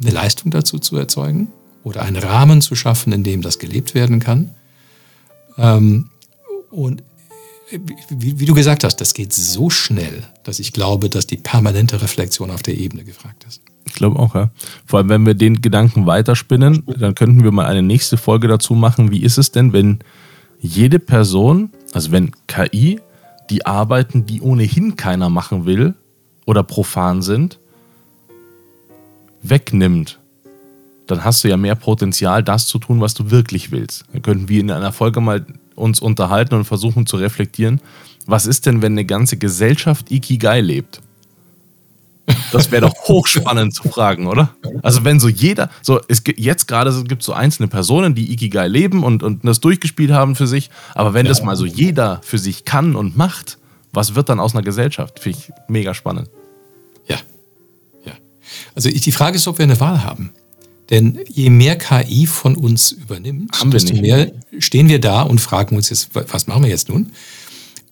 eine 0.00 0.10
Leistung 0.10 0.50
dazu 0.50 0.78
zu 0.78 0.96
erzeugen 0.96 1.48
oder 1.84 2.02
einen 2.02 2.16
Rahmen 2.16 2.60
zu 2.60 2.74
schaffen, 2.74 3.12
in 3.12 3.22
dem 3.22 3.42
das 3.42 3.58
gelebt 3.58 3.94
werden 3.94 4.18
kann. 4.18 4.54
Ähm, 5.58 6.10
und 6.70 7.02
wie, 8.10 8.38
wie, 8.40 8.46
du 8.46 8.54
gesagt 8.54 8.84
hast, 8.84 8.96
das 8.96 9.14
geht 9.14 9.32
so 9.32 9.70
schnell, 9.70 10.22
dass 10.44 10.58
ich 10.58 10.72
glaube, 10.72 11.08
dass 11.08 11.26
die 11.26 11.36
permanente 11.36 12.00
Reflexion 12.02 12.50
auf 12.50 12.62
der 12.62 12.76
Ebene 12.76 13.04
gefragt 13.04 13.44
ist. 13.48 13.62
Ich 13.84 13.94
glaube 13.94 14.18
auch, 14.18 14.34
ja. 14.34 14.50
Vor 14.86 14.98
allem, 14.98 15.08
wenn 15.08 15.26
wir 15.26 15.34
den 15.34 15.60
Gedanken 15.60 16.06
weiterspinnen, 16.06 16.84
dann 16.86 17.14
könnten 17.14 17.42
wir 17.42 17.50
mal 17.50 17.66
eine 17.66 17.82
nächste 17.82 18.16
Folge 18.16 18.48
dazu 18.48 18.74
machen. 18.74 19.10
Wie 19.10 19.22
ist 19.22 19.38
es 19.38 19.50
denn, 19.50 19.72
wenn 19.72 20.00
jede 20.60 20.98
Person, 20.98 21.70
also 21.92 22.12
wenn 22.12 22.30
KI 22.46 23.00
die 23.50 23.66
Arbeiten, 23.66 24.26
die 24.26 24.40
ohnehin 24.40 24.96
keiner 24.96 25.28
machen 25.28 25.66
will 25.66 25.94
oder 26.46 26.62
profan 26.62 27.22
sind, 27.22 27.58
wegnimmt, 29.42 30.18
dann 31.06 31.24
hast 31.24 31.42
du 31.42 31.48
ja 31.48 31.56
mehr 31.56 31.74
Potenzial, 31.74 32.42
das 32.42 32.66
zu 32.66 32.78
tun, 32.78 33.00
was 33.00 33.14
du 33.14 33.30
wirklich 33.30 33.72
willst. 33.72 34.04
Dann 34.12 34.22
könnten 34.22 34.48
wir 34.48 34.60
in 34.60 34.70
einer 34.70 34.92
Folge 34.92 35.20
mal 35.20 35.44
uns 35.74 36.00
unterhalten 36.00 36.54
und 36.54 36.64
versuchen 36.64 37.06
zu 37.06 37.16
reflektieren, 37.16 37.80
was 38.26 38.46
ist 38.46 38.66
denn, 38.66 38.82
wenn 38.82 38.92
eine 38.92 39.04
ganze 39.04 39.36
Gesellschaft 39.36 40.10
Ikigai 40.10 40.60
lebt? 40.60 41.00
Das 42.52 42.70
wäre 42.70 42.82
doch 42.82 42.94
hochspannend 43.08 43.74
zu 43.74 43.88
fragen, 43.88 44.26
oder? 44.26 44.54
Also 44.82 45.04
wenn 45.04 45.18
so 45.18 45.28
jeder, 45.28 45.70
so 45.82 46.00
es 46.08 46.22
gibt 46.22 46.38
jetzt 46.38 46.68
gerade 46.68 46.92
so, 46.92 47.02
gibt 47.02 47.22
es 47.22 47.26
so 47.26 47.32
einzelne 47.32 47.68
Personen, 47.68 48.14
die 48.14 48.32
Ikigai 48.32 48.68
leben 48.68 49.02
und, 49.02 49.22
und 49.22 49.44
das 49.44 49.60
durchgespielt 49.60 50.12
haben 50.12 50.36
für 50.36 50.46
sich, 50.46 50.70
aber 50.94 51.14
wenn 51.14 51.26
ja. 51.26 51.30
das 51.30 51.42
mal 51.42 51.56
so 51.56 51.66
jeder 51.66 52.20
für 52.22 52.38
sich 52.38 52.64
kann 52.64 52.94
und 52.94 53.16
macht, 53.16 53.58
was 53.92 54.14
wird 54.14 54.28
dann 54.28 54.40
aus 54.40 54.54
einer 54.54 54.62
Gesellschaft? 54.62 55.18
Finde 55.18 55.38
ich 55.38 55.52
mega 55.68 55.94
spannend. 55.94 56.30
Ja, 57.06 57.16
ja. 58.04 58.12
Also 58.74 58.88
die 58.88 59.12
Frage 59.12 59.36
ist, 59.36 59.48
ob 59.48 59.58
wir 59.58 59.64
eine 59.64 59.80
Wahl 59.80 60.04
haben. 60.04 60.30
Denn 60.92 61.20
je 61.26 61.48
mehr 61.48 61.76
KI 61.76 62.26
von 62.26 62.54
uns 62.54 62.92
übernimmt, 62.92 63.56
desto 63.72 63.94
mehr 63.94 64.30
stehen 64.58 64.90
wir 64.90 65.00
da 65.00 65.22
und 65.22 65.40
fragen 65.40 65.74
uns 65.74 65.88
jetzt, 65.88 66.10
was 66.12 66.46
machen 66.46 66.64
wir 66.64 66.68
jetzt 66.68 66.90
nun? 66.90 67.12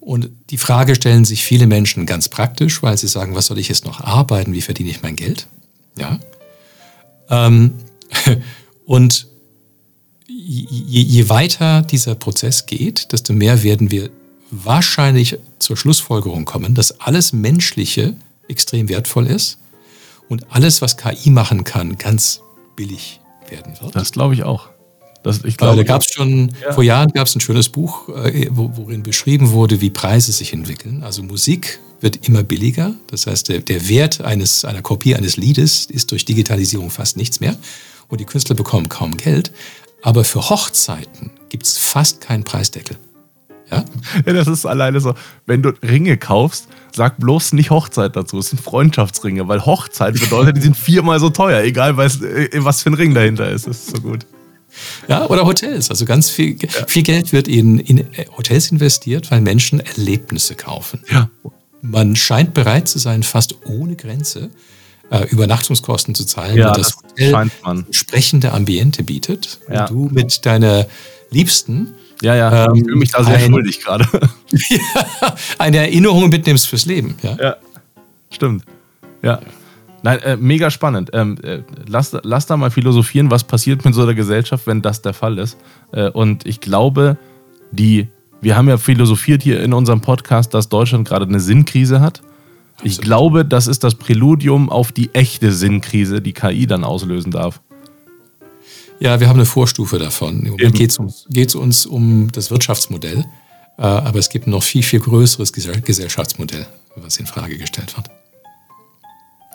Und 0.00 0.28
die 0.50 0.58
Frage 0.58 0.94
stellen 0.94 1.24
sich 1.24 1.42
viele 1.42 1.66
Menschen 1.66 2.04
ganz 2.04 2.28
praktisch, 2.28 2.82
weil 2.82 2.98
sie 2.98 3.08
sagen, 3.08 3.34
was 3.34 3.46
soll 3.46 3.58
ich 3.58 3.70
jetzt 3.70 3.86
noch 3.86 4.02
arbeiten? 4.02 4.52
Wie 4.52 4.60
verdiene 4.60 4.90
ich 4.90 5.00
mein 5.00 5.16
Geld? 5.16 5.46
Ja. 5.96 6.20
Ähm, 7.30 7.72
und 8.84 9.28
je, 10.28 11.00
je 11.00 11.28
weiter 11.30 11.80
dieser 11.80 12.14
Prozess 12.14 12.66
geht, 12.66 13.12
desto 13.12 13.32
mehr 13.32 13.62
werden 13.62 13.90
wir 13.90 14.10
wahrscheinlich 14.50 15.38
zur 15.58 15.78
Schlussfolgerung 15.78 16.44
kommen, 16.44 16.74
dass 16.74 17.00
alles 17.00 17.32
Menschliche 17.32 18.14
extrem 18.46 18.90
wertvoll 18.90 19.26
ist 19.26 19.56
und 20.28 20.52
alles, 20.52 20.82
was 20.82 20.98
KI 20.98 21.30
machen 21.30 21.64
kann, 21.64 21.96
ganz 21.96 22.42
billig 22.80 23.20
werden 23.50 23.74
wird. 23.78 23.94
Das 23.94 24.10
glaube 24.10 24.32
ich 24.32 24.42
auch. 24.42 24.70
Das, 25.22 25.44
ich 25.44 25.58
glaube, 25.58 25.76
da 25.76 25.82
gab 25.82 26.00
es 26.00 26.10
schon, 26.10 26.50
ja. 26.62 26.72
vor 26.72 26.82
Jahren 26.82 27.12
gab 27.12 27.26
es 27.26 27.36
ein 27.36 27.40
schönes 27.40 27.68
Buch, 27.68 28.08
äh, 28.08 28.46
worin 28.50 29.02
beschrieben 29.02 29.50
wurde, 29.50 29.82
wie 29.82 29.90
Preise 29.90 30.32
sich 30.32 30.54
entwickeln. 30.54 31.02
Also 31.02 31.22
Musik 31.22 31.78
wird 32.00 32.26
immer 32.26 32.42
billiger. 32.42 32.94
Das 33.08 33.26
heißt, 33.26 33.50
der, 33.50 33.58
der 33.60 33.86
Wert 33.90 34.22
eines, 34.22 34.64
einer 34.64 34.80
Kopie 34.80 35.14
eines 35.14 35.36
Liedes 35.36 35.84
ist 35.84 36.10
durch 36.10 36.24
Digitalisierung 36.24 36.88
fast 36.88 37.18
nichts 37.18 37.40
mehr. 37.40 37.54
Und 38.08 38.22
die 38.22 38.24
Künstler 38.24 38.56
bekommen 38.56 38.88
kaum 38.88 39.18
Geld. 39.18 39.52
Aber 40.00 40.24
für 40.24 40.48
Hochzeiten 40.48 41.32
gibt 41.50 41.66
es 41.66 41.76
fast 41.76 42.22
keinen 42.22 42.44
Preisdeckel. 42.44 42.96
Ja? 43.70 43.84
Das 44.24 44.48
ist 44.48 44.66
alleine 44.66 45.00
so, 45.00 45.14
wenn 45.46 45.62
du 45.62 45.70
Ringe 45.82 46.16
kaufst, 46.16 46.68
sag 46.94 47.18
bloß 47.18 47.52
nicht 47.52 47.70
Hochzeit 47.70 48.16
dazu. 48.16 48.38
Es 48.38 48.50
sind 48.50 48.60
Freundschaftsringe, 48.60 49.46
weil 49.48 49.64
Hochzeit 49.64 50.18
bedeutet, 50.18 50.56
die 50.56 50.62
sind 50.62 50.76
viermal 50.76 51.20
so 51.20 51.30
teuer, 51.30 51.62
egal 51.62 51.96
was, 51.96 52.20
äh, 52.20 52.48
was 52.56 52.82
für 52.82 52.90
ein 52.90 52.94
Ring 52.94 53.14
dahinter 53.14 53.50
ist. 53.50 53.66
Das 53.66 53.78
ist 53.78 53.96
so 53.96 54.02
gut. 54.02 54.26
Ja, 55.08 55.26
oder 55.26 55.46
Hotels. 55.46 55.90
Also 55.90 56.04
ganz 56.04 56.30
viel, 56.30 56.56
ja. 56.60 56.68
viel 56.86 57.02
Geld 57.02 57.32
wird 57.32 57.48
in, 57.48 57.78
in 57.78 58.06
Hotels 58.36 58.70
investiert, 58.70 59.30
weil 59.30 59.40
Menschen 59.40 59.80
Erlebnisse 59.80 60.54
kaufen. 60.54 61.00
Ja. 61.10 61.28
Man 61.82 62.14
scheint 62.14 62.54
bereit 62.54 62.88
zu 62.88 62.98
sein, 62.98 63.22
fast 63.22 63.56
ohne 63.66 63.96
Grenze 63.96 64.50
äh, 65.10 65.24
Übernachtungskosten 65.24 66.14
zu 66.14 66.24
zahlen, 66.24 66.56
ja, 66.56 66.72
das, 66.72 66.96
das 67.16 67.32
Hotel 67.32 67.84
sprechende 67.90 68.52
Ambiente 68.52 69.02
bietet. 69.02 69.60
Ja. 69.70 69.86
Und 69.86 69.90
du 69.90 70.14
mit 70.14 70.46
deiner 70.46 70.86
Liebsten 71.30 71.94
ja, 72.22 72.34
ja, 72.34 72.66
ähm, 72.66 72.74
ich 72.74 72.84
fühle 72.84 72.96
mich 72.96 73.10
da 73.10 73.24
sehr 73.24 73.36
ein, 73.36 73.50
schuldig 73.50 73.80
gerade. 73.80 74.06
ja, 74.52 75.34
eine 75.58 75.78
Erinnerung 75.78 76.28
mitnimmst 76.28 76.68
fürs 76.68 76.86
Leben. 76.86 77.16
Ja, 77.22 77.36
ja 77.40 77.56
stimmt. 78.30 78.64
Ja. 79.22 79.40
Nein, 80.02 80.18
äh, 80.20 80.36
mega 80.38 80.70
spannend. 80.70 81.10
Ähm, 81.12 81.36
äh, 81.42 81.58
lass, 81.86 82.16
lass 82.22 82.46
da 82.46 82.56
mal 82.56 82.70
philosophieren, 82.70 83.30
was 83.30 83.44
passiert 83.44 83.84
mit 83.84 83.94
so 83.94 84.02
einer 84.02 84.14
Gesellschaft, 84.14 84.66
wenn 84.66 84.80
das 84.80 85.02
der 85.02 85.12
Fall 85.12 85.38
ist. 85.38 85.58
Äh, 85.92 86.08
und 86.08 86.46
ich 86.46 86.60
glaube, 86.60 87.18
die, 87.70 88.08
wir 88.40 88.56
haben 88.56 88.68
ja 88.68 88.78
philosophiert 88.78 89.42
hier 89.42 89.62
in 89.62 89.74
unserem 89.74 90.00
Podcast, 90.00 90.54
dass 90.54 90.70
Deutschland 90.70 91.06
gerade 91.06 91.26
eine 91.26 91.40
Sinnkrise 91.40 92.00
hat. 92.00 92.22
Ich 92.82 92.92
Absolut. 92.92 93.04
glaube, 93.04 93.44
das 93.44 93.66
ist 93.66 93.84
das 93.84 93.94
Präludium 93.94 94.70
auf 94.70 94.90
die 94.90 95.10
echte 95.12 95.52
Sinnkrise, 95.52 96.22
die 96.22 96.32
KI 96.32 96.66
dann 96.66 96.82
auslösen 96.82 97.30
darf. 97.30 97.60
Ja, 99.00 99.18
wir 99.18 99.28
haben 99.28 99.36
eine 99.36 99.46
Vorstufe 99.46 99.98
davon. 99.98 100.42
Im 100.44 100.50
Moment 100.52 100.74
geht 100.74 100.90
es 100.90 100.98
uns, 100.98 101.26
geht's 101.30 101.54
uns 101.54 101.86
um 101.86 102.30
das 102.32 102.50
Wirtschaftsmodell, 102.50 103.24
äh, 103.78 103.82
aber 103.82 104.18
es 104.18 104.28
gibt 104.28 104.46
ein 104.46 104.50
noch 104.50 104.62
viel, 104.62 104.82
viel 104.82 105.00
größeres 105.00 105.52
Gesellschaftsmodell, 105.52 106.66
was 106.96 107.16
in 107.16 107.26
Frage 107.26 107.56
gestellt 107.56 107.96
wird. 107.96 108.10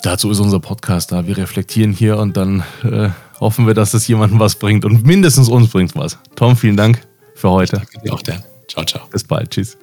Dazu 0.02 0.32
ist 0.32 0.40
unser 0.40 0.60
Podcast 0.60 1.12
da. 1.12 1.28
Wir 1.28 1.38
reflektieren 1.38 1.92
hier 1.92 2.18
und 2.18 2.36
dann 2.38 2.64
äh, 2.84 3.10
hoffen 3.40 3.68
wir, 3.68 3.76
dass 3.76 3.94
es 3.94 4.08
jemandem 4.08 4.40
was 4.40 4.56
bringt 4.56 4.84
und 4.84 5.06
mindestens 5.06 5.48
uns 5.48 5.70
bringt 5.70 5.96
was. 5.96 6.18
Tom, 6.36 6.56
vielen 6.58 6.78
Dank 6.78 7.02
für 7.36 7.52
heute. 7.52 7.78
Danke 7.78 8.00
dir 8.04 8.14
auch, 8.14 8.22
Dan. 8.24 8.44
Ciao, 8.68 8.84
ciao. 8.84 9.08
Bis 9.12 9.24
bald. 9.24 9.52
Tschüss. 9.52 9.78